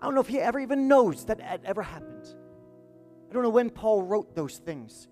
I 0.00 0.04
don't 0.04 0.14
know 0.14 0.20
if 0.20 0.28
he 0.28 0.40
ever 0.40 0.58
even 0.58 0.88
knows 0.88 1.24
that 1.26 1.38
it 1.40 1.60
ever 1.64 1.82
happened. 1.82 2.26
I 3.30 3.32
don't 3.32 3.42
know 3.42 3.50
when 3.50 3.70
Paul 3.70 4.02
wrote 4.02 4.34
those 4.34 4.58
things. 4.58 5.08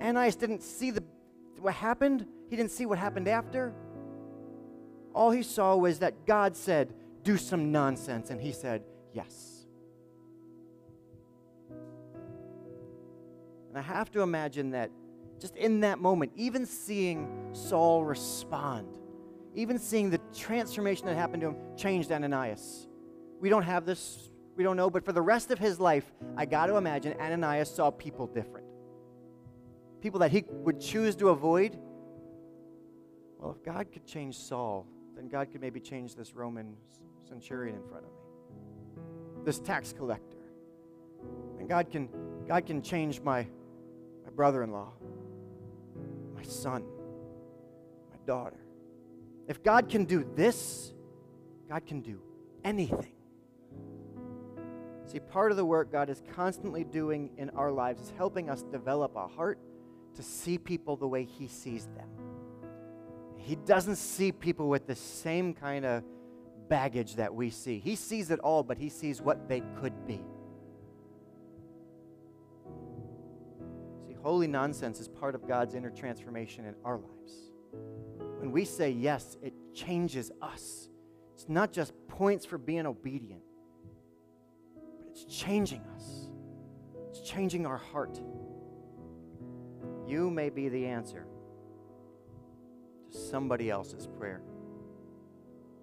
Ananias 0.00 0.36
didn't 0.36 0.62
see 0.62 0.90
the, 0.90 1.02
what 1.58 1.74
happened, 1.74 2.26
he 2.48 2.56
didn't 2.56 2.70
see 2.70 2.86
what 2.86 2.98
happened 2.98 3.28
after. 3.28 3.74
All 5.12 5.30
he 5.30 5.42
saw 5.42 5.76
was 5.76 6.00
that 6.00 6.26
God 6.26 6.56
said, 6.56 6.94
Do 7.22 7.36
some 7.36 7.70
nonsense, 7.72 8.30
and 8.30 8.40
he 8.40 8.52
said, 8.52 8.84
Yes. 9.12 9.53
And 13.74 13.80
I 13.80 13.82
have 13.82 14.08
to 14.12 14.20
imagine 14.20 14.70
that 14.70 14.92
just 15.40 15.56
in 15.56 15.80
that 15.80 15.98
moment, 15.98 16.30
even 16.36 16.64
seeing 16.64 17.28
Saul 17.50 18.04
respond, 18.04 18.86
even 19.56 19.80
seeing 19.80 20.10
the 20.10 20.20
transformation 20.32 21.06
that 21.06 21.16
happened 21.16 21.40
to 21.40 21.48
him, 21.48 21.56
changed 21.76 22.12
Ananias. 22.12 22.86
We 23.40 23.48
don't 23.48 23.64
have 23.64 23.84
this, 23.84 24.30
we 24.54 24.62
don't 24.62 24.76
know, 24.76 24.90
but 24.90 25.04
for 25.04 25.10
the 25.10 25.20
rest 25.20 25.50
of 25.50 25.58
his 25.58 25.80
life, 25.80 26.04
I 26.36 26.46
got 26.46 26.66
to 26.66 26.76
imagine 26.76 27.18
Ananias 27.18 27.68
saw 27.68 27.90
people 27.90 28.28
different. 28.28 28.64
People 30.00 30.20
that 30.20 30.30
he 30.30 30.44
would 30.48 30.80
choose 30.80 31.16
to 31.16 31.30
avoid. 31.30 31.76
Well, 33.40 33.56
if 33.58 33.64
God 33.64 33.90
could 33.92 34.06
change 34.06 34.36
Saul, 34.36 34.86
then 35.16 35.26
God 35.26 35.50
could 35.50 35.60
maybe 35.60 35.80
change 35.80 36.14
this 36.14 36.32
Roman 36.32 36.76
centurion 37.28 37.74
in 37.74 37.82
front 37.82 38.04
of 38.04 38.10
me, 38.12 39.42
this 39.44 39.58
tax 39.58 39.92
collector. 39.92 40.36
And 41.58 41.68
God 41.68 41.90
can, 41.90 42.08
God 42.46 42.66
can 42.66 42.80
change 42.80 43.20
my 43.20 43.48
brother 44.34 44.62
in 44.62 44.70
law, 44.70 44.92
my 46.34 46.42
son, 46.42 46.84
my 48.10 48.16
daughter. 48.26 48.58
If 49.46 49.62
God 49.62 49.88
can 49.88 50.04
do 50.04 50.26
this, 50.34 50.92
God 51.68 51.86
can 51.86 52.00
do 52.00 52.20
anything. 52.64 53.12
See, 55.06 55.20
part 55.20 55.50
of 55.50 55.56
the 55.56 55.64
work 55.64 55.92
God 55.92 56.08
is 56.08 56.22
constantly 56.34 56.82
doing 56.84 57.30
in 57.36 57.50
our 57.50 57.70
lives 57.70 58.00
is 58.00 58.12
helping 58.16 58.48
us 58.48 58.62
develop 58.62 59.14
a 59.16 59.28
heart 59.28 59.58
to 60.16 60.22
see 60.22 60.58
people 60.58 60.96
the 60.96 61.06
way 61.06 61.24
He 61.24 61.46
sees 61.46 61.86
them. 61.96 62.08
He 63.36 63.56
doesn't 63.56 63.96
see 63.96 64.32
people 64.32 64.68
with 64.68 64.86
the 64.86 64.96
same 64.96 65.52
kind 65.52 65.84
of 65.84 66.02
baggage 66.68 67.16
that 67.16 67.34
we 67.34 67.50
see. 67.50 67.78
He 67.78 67.94
sees 67.94 68.30
it 68.30 68.40
all, 68.40 68.62
but 68.62 68.78
He 68.78 68.88
sees 68.88 69.20
what 69.20 69.48
they 69.48 69.62
could 69.80 70.06
be. 70.06 70.20
Holy 74.24 74.46
nonsense 74.46 75.00
is 75.00 75.06
part 75.06 75.34
of 75.34 75.46
God's 75.46 75.74
inner 75.74 75.90
transformation 75.90 76.64
in 76.64 76.74
our 76.82 76.96
lives. 76.96 77.50
When 78.38 78.50
we 78.50 78.64
say 78.64 78.90
yes, 78.90 79.36
it 79.42 79.52
changes 79.74 80.32
us. 80.40 80.88
It's 81.34 81.46
not 81.46 81.72
just 81.72 81.92
points 82.08 82.46
for 82.46 82.56
being 82.56 82.86
obedient, 82.86 83.42
but 84.98 85.08
it's 85.10 85.26
changing 85.26 85.82
us. 85.94 86.28
It's 87.10 87.20
changing 87.20 87.66
our 87.66 87.76
heart. 87.76 88.18
You 90.06 90.30
may 90.30 90.48
be 90.48 90.70
the 90.70 90.86
answer 90.86 91.26
to 93.12 93.18
somebody 93.18 93.68
else's 93.68 94.06
prayer. 94.06 94.40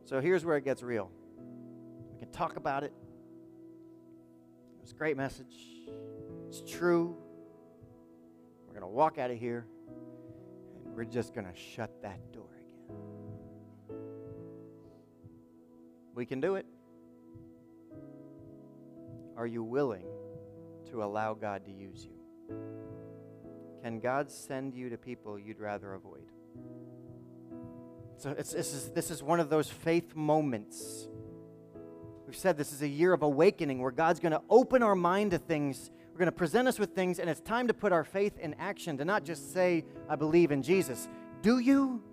So 0.06 0.19
here's 0.19 0.43
where 0.43 0.58
it 0.58 0.65
gets 0.65 0.82
real. 0.82 1.12
We 2.12 2.19
can 2.19 2.32
talk 2.32 2.56
about 2.56 2.84
it. 2.84 2.91
It 4.80 4.82
was 4.82 4.91
a 4.93 4.95
great 4.95 5.15
message. 5.15 5.56
It's 6.47 6.63
true. 6.67 7.15
We're 8.71 8.79
going 8.79 8.89
to 8.89 8.95
walk 8.95 9.17
out 9.17 9.29
of 9.31 9.38
here 9.38 9.67
and 10.86 10.95
we're 10.95 11.03
just 11.03 11.34
going 11.34 11.45
to 11.45 11.53
shut 11.53 11.91
that 12.03 12.31
door 12.31 12.47
again. 12.55 13.97
We 16.15 16.25
can 16.25 16.39
do 16.39 16.55
it. 16.55 16.65
Are 19.36 19.45
you 19.45 19.62
willing 19.62 20.05
to 20.89 21.03
allow 21.03 21.34
God 21.34 21.65
to 21.65 21.71
use 21.71 22.05
you? 22.05 22.55
Can 23.84 23.99
God 23.99 24.31
send 24.31 24.73
you 24.73 24.89
to 24.89 24.97
people 24.97 25.38
you'd 25.38 25.60
rather 25.60 25.93
avoid? 25.93 26.31
So 28.15 28.34
this, 28.34 28.53
is, 28.53 28.89
this 28.91 29.12
is 29.12 29.21
one 29.21 29.41
of 29.41 29.49
those 29.49 29.67
faith 29.67 30.15
moments. 30.15 31.10
We've 32.25 32.38
said 32.38 32.57
this 32.57 32.71
is 32.71 32.81
a 32.81 32.88
year 32.88 33.12
of 33.12 33.21
awakening 33.21 33.81
where 33.81 33.91
God's 33.91 34.21
going 34.21 34.31
to 34.31 34.41
open 34.49 34.81
our 34.81 34.95
mind 34.95 35.31
to 35.31 35.39
things. 35.39 35.91
Going 36.21 36.27
to 36.27 36.38
present 36.38 36.67
us 36.67 36.77
with 36.77 36.93
things, 36.93 37.17
and 37.17 37.27
it's 37.27 37.39
time 37.41 37.67
to 37.67 37.73
put 37.73 37.91
our 37.91 38.03
faith 38.03 38.38
in 38.38 38.53
action, 38.60 38.95
to 38.99 39.03
not 39.03 39.25
just 39.25 39.51
say, 39.55 39.84
I 40.07 40.15
believe 40.15 40.51
in 40.51 40.62
Jesus. 40.62 41.10
Do 41.41 41.57
you? 41.57 42.03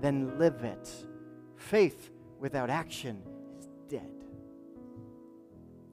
Then 0.00 0.38
live 0.38 0.62
it. 0.62 0.88
Faith 1.56 2.12
without 2.38 2.70
action 2.70 3.20
is 3.58 3.66
dead. 3.88 4.12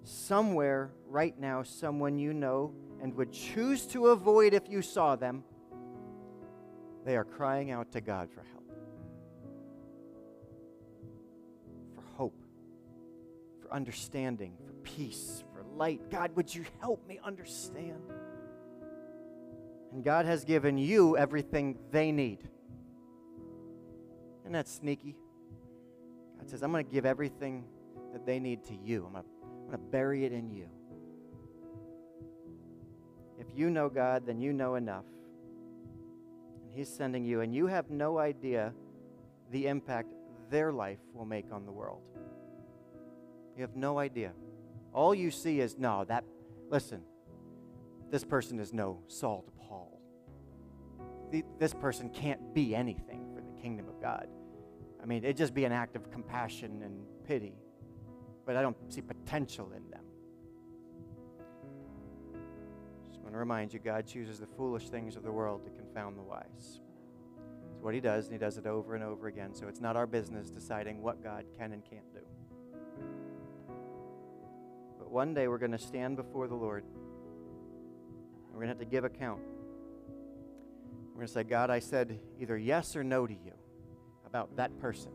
Somewhere 0.03 0.91
right 1.07 1.35
now, 1.39 1.63
someone 1.63 2.19
you 2.19 2.33
know 2.33 2.71
and 3.01 3.15
would 3.15 3.31
choose 3.31 3.87
to 3.87 4.09
avoid 4.09 4.53
if 4.53 4.69
you 4.69 4.83
saw 4.83 5.15
them, 5.15 5.43
they 7.03 7.17
are 7.17 7.25
crying 7.25 7.71
out 7.71 7.91
to 7.93 7.99
God 7.99 8.29
for 8.29 8.43
help, 8.43 8.71
for 11.95 12.03
hope, 12.15 12.45
for 13.59 13.73
understanding, 13.73 14.53
for 14.63 14.73
peace, 14.83 15.43
light. 15.75 16.09
God, 16.09 16.35
would 16.35 16.53
you 16.53 16.65
help 16.81 17.07
me 17.07 17.19
understand? 17.23 18.01
And 19.91 20.03
God 20.03 20.25
has 20.25 20.43
given 20.43 20.77
you 20.77 21.17
everything 21.17 21.77
they 21.91 22.11
need. 22.11 22.39
Isn't 24.41 24.53
that 24.53 24.67
sneaky? 24.67 25.15
God 26.37 26.49
says, 26.49 26.61
I'm 26.61 26.71
going 26.71 26.85
to 26.85 26.91
give 26.91 27.05
everything 27.05 27.63
that 28.13 28.25
they 28.25 28.39
need 28.39 28.63
to 28.65 28.75
you. 28.75 29.05
I'm 29.05 29.13
going 29.13 29.23
to, 29.71 29.77
bury 29.77 30.23
it 30.25 30.31
in 30.31 30.49
you. 30.51 30.67
If 33.39 33.47
you 33.55 33.69
know 33.69 33.89
God, 33.89 34.25
then 34.25 34.39
you 34.39 34.53
know 34.53 34.75
enough. 34.75 35.05
And 36.63 36.71
He's 36.71 36.87
sending 36.87 37.25
you, 37.25 37.41
and 37.41 37.53
you 37.53 37.67
have 37.67 37.89
no 37.89 38.19
idea 38.19 38.73
the 39.51 39.67
impact 39.67 40.13
their 40.49 40.71
life 40.71 40.99
will 41.13 41.25
make 41.25 41.51
on 41.51 41.65
the 41.65 41.71
world. 41.71 42.01
You 43.57 43.61
have 43.61 43.75
no 43.75 43.99
idea. 43.99 44.31
All 44.95 45.13
you 45.13 45.29
see 45.29 45.59
is, 45.59 45.77
no, 45.77 46.05
that, 46.05 46.23
listen, 46.69 47.01
this 48.09 48.23
person 48.23 48.61
is 48.61 48.71
no 48.71 49.01
Saul 49.07 49.43
to 49.43 49.51
Paul. 49.67 49.99
This 51.59 51.73
person 51.73 52.09
can't 52.09 52.53
be 52.53 52.73
anything 52.73 53.27
for 53.35 53.41
the 53.41 53.61
kingdom 53.61 53.89
of 53.89 54.01
God. 54.01 54.29
I 55.03 55.05
mean, 55.05 55.25
it'd 55.25 55.35
just 55.35 55.53
be 55.53 55.65
an 55.65 55.73
act 55.73 55.97
of 55.97 56.09
compassion 56.11 56.81
and 56.81 57.03
pity, 57.27 57.55
but 58.45 58.55
I 58.55 58.61
don't 58.61 58.77
see 58.87 59.01
potential 59.01 59.69
in 59.75 59.91
them. 59.91 60.05
Just 63.09 63.21
want 63.21 63.33
to 63.33 63.37
remind 63.37 63.73
you 63.73 63.79
God 63.79 64.07
chooses 64.07 64.39
the 64.39 64.47
foolish 64.47 64.87
things 64.87 65.17
of 65.17 65.23
the 65.23 65.31
world 65.31 65.65
to 65.65 65.71
confound 65.71 66.17
the 66.17 66.23
wise. 66.23 66.79
It's 67.73 67.81
what 67.81 67.93
He 67.93 67.99
does, 67.99 68.27
and 68.27 68.33
He 68.33 68.39
does 68.39 68.57
it 68.57 68.65
over 68.65 68.95
and 68.95 69.03
over 69.03 69.27
again. 69.27 69.53
So 69.53 69.67
it's 69.67 69.81
not 69.81 69.97
our 69.97 70.07
business 70.07 70.49
deciding 70.49 71.01
what 71.01 71.21
God 71.21 71.43
can 71.57 71.73
and 71.73 71.83
can't 71.83 72.13
do. 72.13 72.21
One 75.15 75.33
day 75.33 75.47
we're 75.47 75.59
going 75.59 75.71
to 75.71 75.77
stand 75.77 76.17
before 76.17 76.49
the 76.49 76.55
Lord. 76.55 76.83
And 76.83 78.51
We're 78.51 78.65
going 78.65 78.67
to 78.67 78.71
have 78.71 78.79
to 78.79 78.85
give 78.85 79.05
account. 79.05 79.39
We're 81.13 81.19
going 81.19 81.27
to 81.27 81.33
say, 81.33 81.43
God, 81.43 81.69
I 81.69 81.79
said 81.79 82.19
either 82.37 82.57
yes 82.57 82.97
or 82.97 83.03
no 83.05 83.25
to 83.25 83.33
you 83.33 83.53
about 84.27 84.57
that 84.57 84.77
person. 84.81 85.13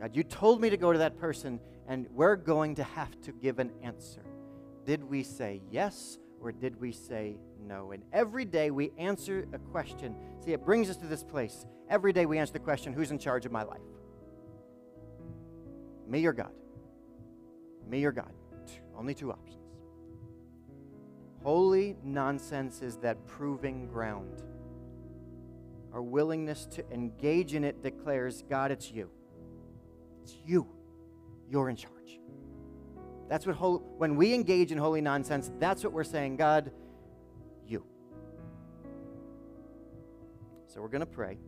God, 0.00 0.14
you 0.14 0.22
told 0.22 0.60
me 0.60 0.70
to 0.70 0.76
go 0.76 0.92
to 0.92 1.00
that 1.00 1.18
person, 1.18 1.58
and 1.88 2.06
we're 2.12 2.36
going 2.36 2.76
to 2.76 2.84
have 2.84 3.20
to 3.22 3.32
give 3.32 3.58
an 3.58 3.72
answer. 3.82 4.22
Did 4.86 5.02
we 5.02 5.24
say 5.24 5.60
yes 5.72 6.20
or 6.40 6.52
did 6.52 6.80
we 6.80 6.92
say 6.92 7.38
no? 7.66 7.90
And 7.90 8.04
every 8.12 8.44
day 8.44 8.70
we 8.70 8.92
answer 8.98 9.48
a 9.52 9.58
question. 9.58 10.14
See, 10.44 10.52
it 10.52 10.64
brings 10.64 10.88
us 10.88 10.96
to 10.98 11.08
this 11.08 11.24
place. 11.24 11.66
Every 11.90 12.12
day 12.12 12.24
we 12.24 12.38
answer 12.38 12.52
the 12.52 12.60
question 12.60 12.92
who's 12.92 13.10
in 13.10 13.18
charge 13.18 13.46
of 13.46 13.50
my 13.50 13.64
life? 13.64 13.80
Me 16.06 16.24
or 16.24 16.32
God? 16.32 16.52
Me 17.88 18.04
or 18.04 18.12
God? 18.12 18.32
Only 18.96 19.14
two 19.14 19.32
options. 19.32 19.56
Holy 21.42 21.96
nonsense 22.02 22.82
is 22.82 22.96
that 22.98 23.26
proving 23.26 23.86
ground. 23.86 24.42
Our 25.92 26.02
willingness 26.02 26.66
to 26.72 26.84
engage 26.92 27.54
in 27.54 27.64
it 27.64 27.82
declares 27.82 28.42
God, 28.48 28.70
it's 28.70 28.90
you. 28.90 29.08
It's 30.22 30.36
you. 30.44 30.66
You're 31.48 31.70
in 31.70 31.76
charge. 31.76 32.20
That's 33.28 33.46
what 33.46 33.56
holy, 33.56 33.80
when 33.96 34.16
we 34.16 34.34
engage 34.34 34.72
in 34.72 34.78
holy 34.78 35.00
nonsense, 35.00 35.50
that's 35.58 35.84
what 35.84 35.92
we're 35.92 36.04
saying, 36.04 36.36
God, 36.36 36.70
you. 37.66 37.84
So 40.66 40.80
we're 40.82 40.88
going 40.88 41.00
to 41.00 41.06
pray. 41.06 41.38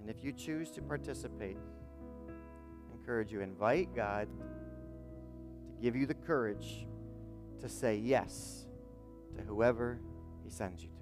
And 0.00 0.10
if 0.10 0.22
you 0.22 0.32
choose 0.32 0.70
to 0.72 0.82
participate, 0.82 1.56
I 2.28 2.92
encourage 2.94 3.32
you 3.32 3.40
invite 3.40 3.94
God 3.94 4.28
give 5.80 5.96
you 5.96 6.06
the 6.06 6.14
courage 6.14 6.86
to 7.60 7.68
say 7.68 7.96
yes 7.96 8.66
to 9.36 9.42
whoever 9.42 10.00
he 10.44 10.50
sends 10.50 10.82
you 10.82 10.88
to. 10.88 10.94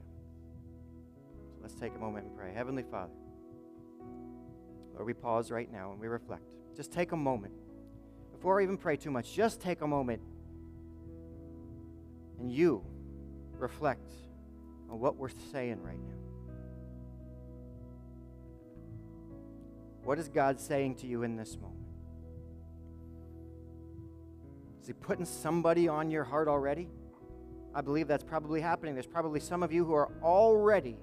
So 1.52 1.58
let's 1.62 1.74
take 1.74 1.94
a 1.94 1.98
moment 1.98 2.26
and 2.26 2.36
pray. 2.36 2.52
Heavenly 2.54 2.84
Father, 2.84 3.12
Lord, 4.94 5.06
we 5.06 5.14
pause 5.14 5.50
right 5.50 5.70
now 5.70 5.92
and 5.92 6.00
we 6.00 6.08
reflect. 6.08 6.54
Just 6.76 6.92
take 6.92 7.12
a 7.12 7.16
moment 7.16 7.54
before 8.38 8.60
I 8.60 8.62
even 8.62 8.76
pray 8.76 8.96
too 8.96 9.10
much, 9.10 9.34
just 9.34 9.60
take 9.60 9.80
a 9.80 9.86
moment 9.86 10.22
and 12.38 12.52
you 12.52 12.84
reflect 13.58 14.12
on 14.88 15.00
what 15.00 15.16
we're 15.16 15.28
saying 15.50 15.82
right 15.82 15.98
now. 15.98 16.14
What 20.04 20.20
is 20.20 20.28
God 20.28 20.60
saying 20.60 20.94
to 20.96 21.08
you 21.08 21.24
in 21.24 21.34
this 21.34 21.56
moment? 21.56 21.77
Is 24.88 24.94
He 24.96 25.02
putting 25.02 25.26
somebody 25.26 25.86
on 25.86 26.10
your 26.10 26.24
heart 26.24 26.48
already? 26.48 26.88
I 27.74 27.82
believe 27.82 28.08
that's 28.08 28.24
probably 28.24 28.62
happening. 28.62 28.94
There's 28.94 29.06
probably 29.06 29.38
some 29.38 29.62
of 29.62 29.70
you 29.70 29.84
who 29.84 29.92
are 29.92 30.08
already 30.22 30.96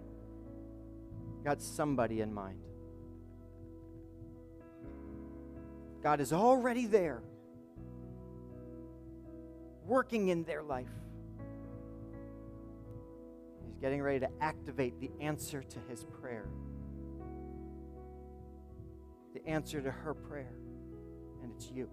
got 1.44 1.62
somebody 1.62 2.22
in 2.22 2.34
mind. 2.34 2.58
God 6.02 6.20
is 6.20 6.34
already 6.34 6.88
there, 6.88 7.22
working 9.86 10.30
in 10.30 10.46
their 10.46 10.64
life. 10.64 10.90
He's 13.68 13.78
getting 13.78 14.02
ready 14.02 14.22
to 14.22 14.30
activate 14.42 15.00
the 15.00 15.12
answer 15.22 15.62
to 15.62 15.80
his 15.88 16.06
prayer, 16.20 16.48
the 19.36 19.48
answer 19.48 19.80
to 19.80 19.92
her 19.92 20.16
prayer, 20.16 20.56
and 21.44 21.52
it's 21.56 21.70
you. 21.70 21.88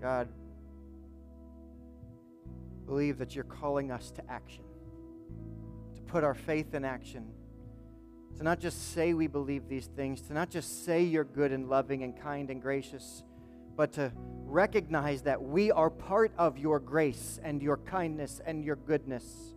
God, 0.00 0.28
believe 2.86 3.18
that 3.18 3.34
you're 3.34 3.44
calling 3.44 3.90
us 3.90 4.10
to 4.12 4.30
action, 4.30 4.64
to 5.94 6.02
put 6.02 6.22
our 6.24 6.34
faith 6.34 6.74
in 6.74 6.84
action, 6.84 7.26
to 8.36 8.42
not 8.42 8.60
just 8.60 8.92
say 8.92 9.14
we 9.14 9.26
believe 9.26 9.68
these 9.68 9.86
things, 9.86 10.20
to 10.22 10.34
not 10.34 10.50
just 10.50 10.84
say 10.84 11.02
you're 11.02 11.24
good 11.24 11.52
and 11.52 11.68
loving 11.68 12.02
and 12.02 12.20
kind 12.20 12.50
and 12.50 12.60
gracious, 12.60 13.22
but 13.76 13.92
to 13.92 14.12
recognize 14.44 15.22
that 15.22 15.42
we 15.42 15.70
are 15.70 15.90
part 15.90 16.32
of 16.38 16.58
your 16.58 16.78
grace 16.78 17.40
and 17.42 17.62
your 17.62 17.78
kindness 17.78 18.40
and 18.46 18.64
your 18.64 18.76
goodness. 18.76 19.54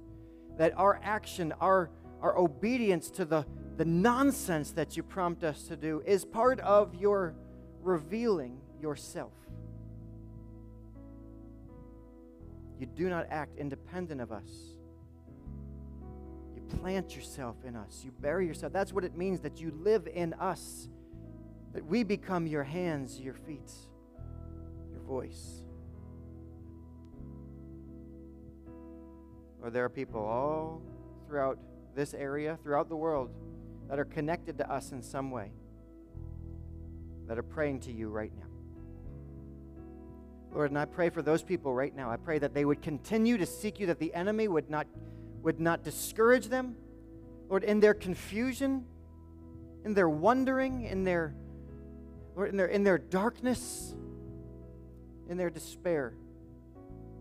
That 0.58 0.74
our 0.78 1.00
action, 1.04 1.54
our, 1.62 1.90
our 2.22 2.38
obedience 2.38 3.10
to 3.12 3.26
the, 3.26 3.46
the 3.78 3.86
nonsense 3.86 4.72
that 4.72 4.98
you 4.98 5.04
prompt 5.04 5.44
us 5.44 5.64
to 5.64 5.76
do 5.76 6.02
is 6.06 6.26
part 6.26 6.60
of 6.62 6.96
your 6.96 7.36
revealing 7.82 8.60
yourself. 8.82 9.32
You 12.80 12.86
do 12.86 13.10
not 13.10 13.28
act 13.30 13.58
independent 13.58 14.22
of 14.22 14.32
us. 14.32 14.50
You 16.56 16.62
plant 16.78 17.14
yourself 17.14 17.58
in 17.66 17.76
us. 17.76 18.02
You 18.06 18.12
bury 18.22 18.48
yourself. 18.48 18.72
That's 18.72 18.94
what 18.94 19.04
it 19.04 19.18
means 19.18 19.42
that 19.42 19.60
you 19.60 19.72
live 19.72 20.08
in 20.08 20.34
us, 20.36 20.88
that 21.74 21.86
we 21.86 22.04
become 22.04 22.48
your 22.48 22.64
hands, 22.64 23.20
your 23.20 23.34
feet, 23.34 23.72
your 24.92 25.02
voice. 25.02 25.64
Or 29.62 29.70
there 29.70 29.84
are 29.84 29.90
people 29.90 30.22
all 30.22 30.82
throughout 31.28 31.60
this 31.96 32.14
area, 32.14 32.58
throughout 32.64 32.88
the 32.88 32.96
world, 32.96 33.30
that 33.90 34.00
are 34.00 34.06
connected 34.06 34.58
to 34.60 34.72
us 34.72 34.94
in 34.94 35.02
some 35.02 35.32
way, 35.32 35.52
that 37.28 37.38
are 37.38 37.44
praying 37.44 37.82
to 37.82 37.92
you 37.92 38.08
right 38.08 38.32
now. 38.38 38.49
Lord, 40.52 40.72
and 40.72 40.80
I 40.80 40.86
pray 40.86 41.10
for 41.10 41.22
those 41.22 41.44
people 41.44 41.74
right 41.74 41.96
now. 41.96 42.10
I 42.10 42.18
pray 42.18 42.40
that 42.40 42.54
they 42.54 42.66
would 42.66 42.82
continue 42.82 43.38
to 43.38 43.46
seek 43.46 43.80
you, 43.80 43.88
that 43.88 44.00
the 44.00 44.14
enemy 44.14 44.48
would 44.48 44.70
not, 44.70 44.88
would 45.44 45.60
not 45.60 45.84
discourage 45.84 46.48
them. 46.48 46.76
Lord, 47.50 47.64
in 47.64 47.80
their 47.80 47.94
confusion, 47.94 48.86
in 49.86 49.94
their 49.94 50.10
wondering, 50.10 50.86
in 50.86 51.04
their, 51.04 51.34
Lord, 52.36 52.50
in 52.50 52.58
their, 52.58 52.68
in 52.68 52.84
their 52.84 52.98
darkness, 52.98 53.96
in 55.28 55.38
their 55.38 55.50
despair, 55.50 56.14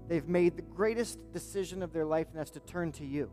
they've 0.08 0.28
made 0.28 0.56
the 0.56 0.62
greatest 0.62 1.18
decision 1.32 1.82
of 1.82 1.92
their 1.92 2.06
life, 2.06 2.28
and 2.30 2.38
that's 2.38 2.50
to 2.52 2.60
turn 2.60 2.92
to 2.92 3.04
you. 3.04 3.30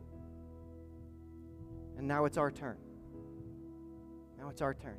And 1.96 2.06
now 2.06 2.26
it's 2.26 2.36
our 2.36 2.50
turn. 2.50 2.76
Now 4.38 4.50
it's 4.50 4.60
our 4.60 4.74
turn. 4.74 4.98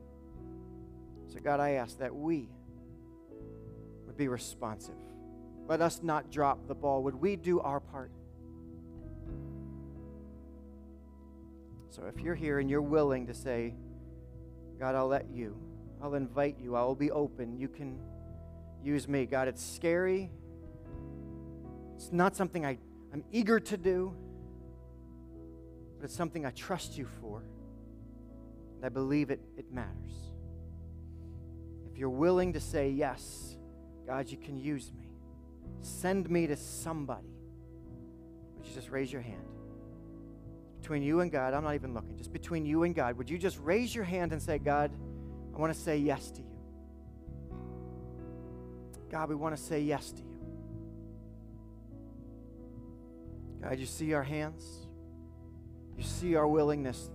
So, 1.28 1.40
God, 1.40 1.60
I 1.60 1.72
ask 1.72 2.00
that 2.00 2.16
we, 2.16 2.50
be 4.18 4.28
responsive. 4.28 4.96
Let 5.68 5.82
us 5.82 6.02
not 6.02 6.32
drop 6.32 6.68
the 6.68 6.76
ball. 6.76 7.04
Would 7.04 7.16
we 7.16 7.36
do 7.36 7.60
our 7.60 7.80
part? 7.80 8.12
So 11.90 12.06
if 12.06 12.22
you're 12.22 12.36
here 12.36 12.60
and 12.60 12.70
you're 12.70 12.82
willing 12.82 13.28
to 13.28 13.34
say, 13.34 13.74
God, 14.80 14.96
I'll 14.96 15.08
let 15.08 15.30
you, 15.32 15.58
I'll 16.02 16.14
invite 16.14 16.58
you, 16.60 16.76
I 16.76 16.84
will 16.84 16.96
be 16.96 17.12
open, 17.12 17.58
you 17.58 17.68
can 17.68 18.00
use 18.84 19.08
me. 19.08 19.26
God, 19.26 19.48
it's 19.48 19.66
scary. 19.66 20.30
It's 21.96 22.12
not 22.12 22.36
something 22.36 22.66
I, 22.66 22.78
I'm 23.12 23.24
eager 23.32 23.60
to 23.60 23.78
do, 23.78 24.14
but 25.98 26.06
it's 26.06 26.16
something 26.16 26.46
I 26.46 26.52
trust 26.52 26.98
you 26.98 27.08
for. 27.20 27.44
And 28.76 28.86
I 28.86 28.90
believe 28.90 29.32
it, 29.32 29.42
it 29.58 29.72
matters. 29.72 30.32
If 31.92 31.98
you're 31.98 32.10
willing 32.10 32.54
to 32.54 32.60
say 32.60 32.92
yes, 32.92 33.57
God, 34.08 34.32
you 34.32 34.38
can 34.38 34.58
use 34.58 34.90
me. 34.98 35.10
Send 35.82 36.30
me 36.30 36.48
to 36.48 36.56
somebody. 36.56 37.28
Would 38.56 38.66
you 38.66 38.74
just 38.74 38.90
raise 38.90 39.12
your 39.12 39.22
hand? 39.22 39.44
Between 40.82 41.04
you 41.04 41.20
and 41.20 41.30
God, 41.30 41.54
I'm 41.54 41.66
not 41.66 41.76
even 41.76 41.94
looking, 41.94 42.16
just 42.18 42.32
between 42.32 42.66
you 42.66 42.84
and 42.84 42.96
God, 42.96 43.18
would 43.18 43.30
you 43.30 43.38
just 43.38 43.60
raise 43.60 43.94
your 43.94 44.06
hand 44.06 44.32
and 44.32 44.42
say, 44.42 44.58
God, 44.58 44.92
I 45.54 45.60
want 45.60 45.74
to 45.74 45.80
say 45.80 45.98
yes 45.98 46.32
to 46.32 46.42
you? 46.42 46.48
God, 49.12 49.28
we 49.28 49.36
want 49.36 49.56
to 49.56 49.62
say 49.62 49.82
yes 49.82 50.12
to 50.12 50.22
you. 50.22 50.24
God, 53.62 53.78
you 53.78 53.86
see 53.86 54.14
our 54.14 54.24
hands, 54.24 54.88
you 55.98 56.04
see 56.04 56.36
our 56.36 56.48
willingness. 56.48 57.10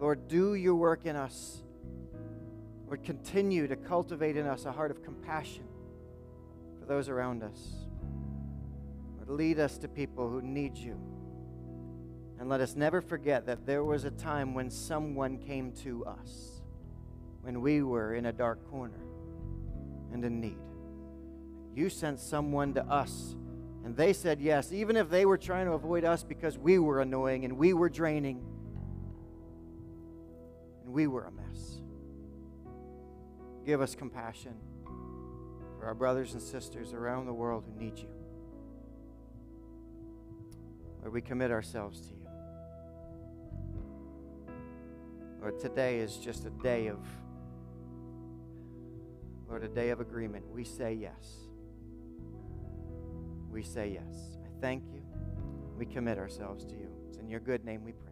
Lord, 0.00 0.26
do 0.26 0.54
your 0.54 0.74
work 0.74 1.06
in 1.06 1.14
us 1.14 1.62
would 2.92 3.04
continue 3.04 3.66
to 3.66 3.74
cultivate 3.74 4.36
in 4.36 4.46
us 4.46 4.66
a 4.66 4.70
heart 4.70 4.90
of 4.90 5.02
compassion 5.02 5.64
for 6.78 6.84
those 6.84 7.08
around 7.08 7.42
us. 7.42 7.86
Would 9.18 9.30
lead 9.30 9.58
us 9.58 9.78
to 9.78 9.88
people 9.88 10.28
who 10.28 10.42
need 10.42 10.76
you. 10.76 11.00
And 12.38 12.50
let 12.50 12.60
us 12.60 12.76
never 12.76 13.00
forget 13.00 13.46
that 13.46 13.64
there 13.64 13.82
was 13.82 14.04
a 14.04 14.10
time 14.10 14.52
when 14.52 14.68
someone 14.68 15.38
came 15.38 15.72
to 15.84 16.04
us, 16.04 16.60
when 17.40 17.62
we 17.62 17.82
were 17.82 18.14
in 18.14 18.26
a 18.26 18.32
dark 18.32 18.62
corner 18.70 19.00
and 20.12 20.22
in 20.22 20.38
need. 20.38 20.60
You 21.74 21.88
sent 21.88 22.20
someone 22.20 22.74
to 22.74 22.84
us, 22.84 23.36
and 23.86 23.96
they 23.96 24.12
said 24.12 24.38
yes, 24.38 24.70
even 24.70 24.98
if 24.98 25.08
they 25.08 25.24
were 25.24 25.38
trying 25.38 25.64
to 25.64 25.72
avoid 25.72 26.04
us 26.04 26.22
because 26.24 26.58
we 26.58 26.78
were 26.78 27.00
annoying 27.00 27.46
and 27.46 27.56
we 27.56 27.72
were 27.72 27.88
draining 27.88 28.44
and 30.84 30.92
we 30.92 31.06
were 31.06 31.24
a 31.24 31.30
mess 31.30 31.81
give 33.64 33.80
us 33.80 33.94
compassion 33.94 34.54
for 35.78 35.86
our 35.86 35.94
brothers 35.94 36.32
and 36.32 36.42
sisters 36.42 36.92
around 36.92 37.26
the 37.26 37.32
world 37.32 37.64
who 37.66 37.84
need 37.84 37.98
you. 37.98 38.08
Lord, 41.00 41.12
we 41.12 41.20
commit 41.20 41.50
ourselves 41.50 42.00
to 42.00 42.14
you. 42.14 42.28
Lord, 45.40 45.58
today 45.58 45.98
is 45.98 46.16
just 46.18 46.46
a 46.46 46.50
day 46.50 46.86
of, 46.86 47.00
Lord, 49.48 49.64
a 49.64 49.68
day 49.68 49.90
of 49.90 50.00
agreement. 50.00 50.44
We 50.48 50.62
say 50.62 50.94
yes. 50.94 51.48
We 53.50 53.64
say 53.64 53.90
yes. 53.94 54.38
I 54.44 54.48
thank 54.60 54.84
you. 54.92 55.02
We 55.76 55.84
commit 55.84 56.16
ourselves 56.16 56.64
to 56.66 56.74
you. 56.74 56.88
It's 57.08 57.18
in 57.18 57.28
your 57.28 57.40
good 57.40 57.64
name 57.64 57.82
we 57.82 57.92
pray. 57.92 58.11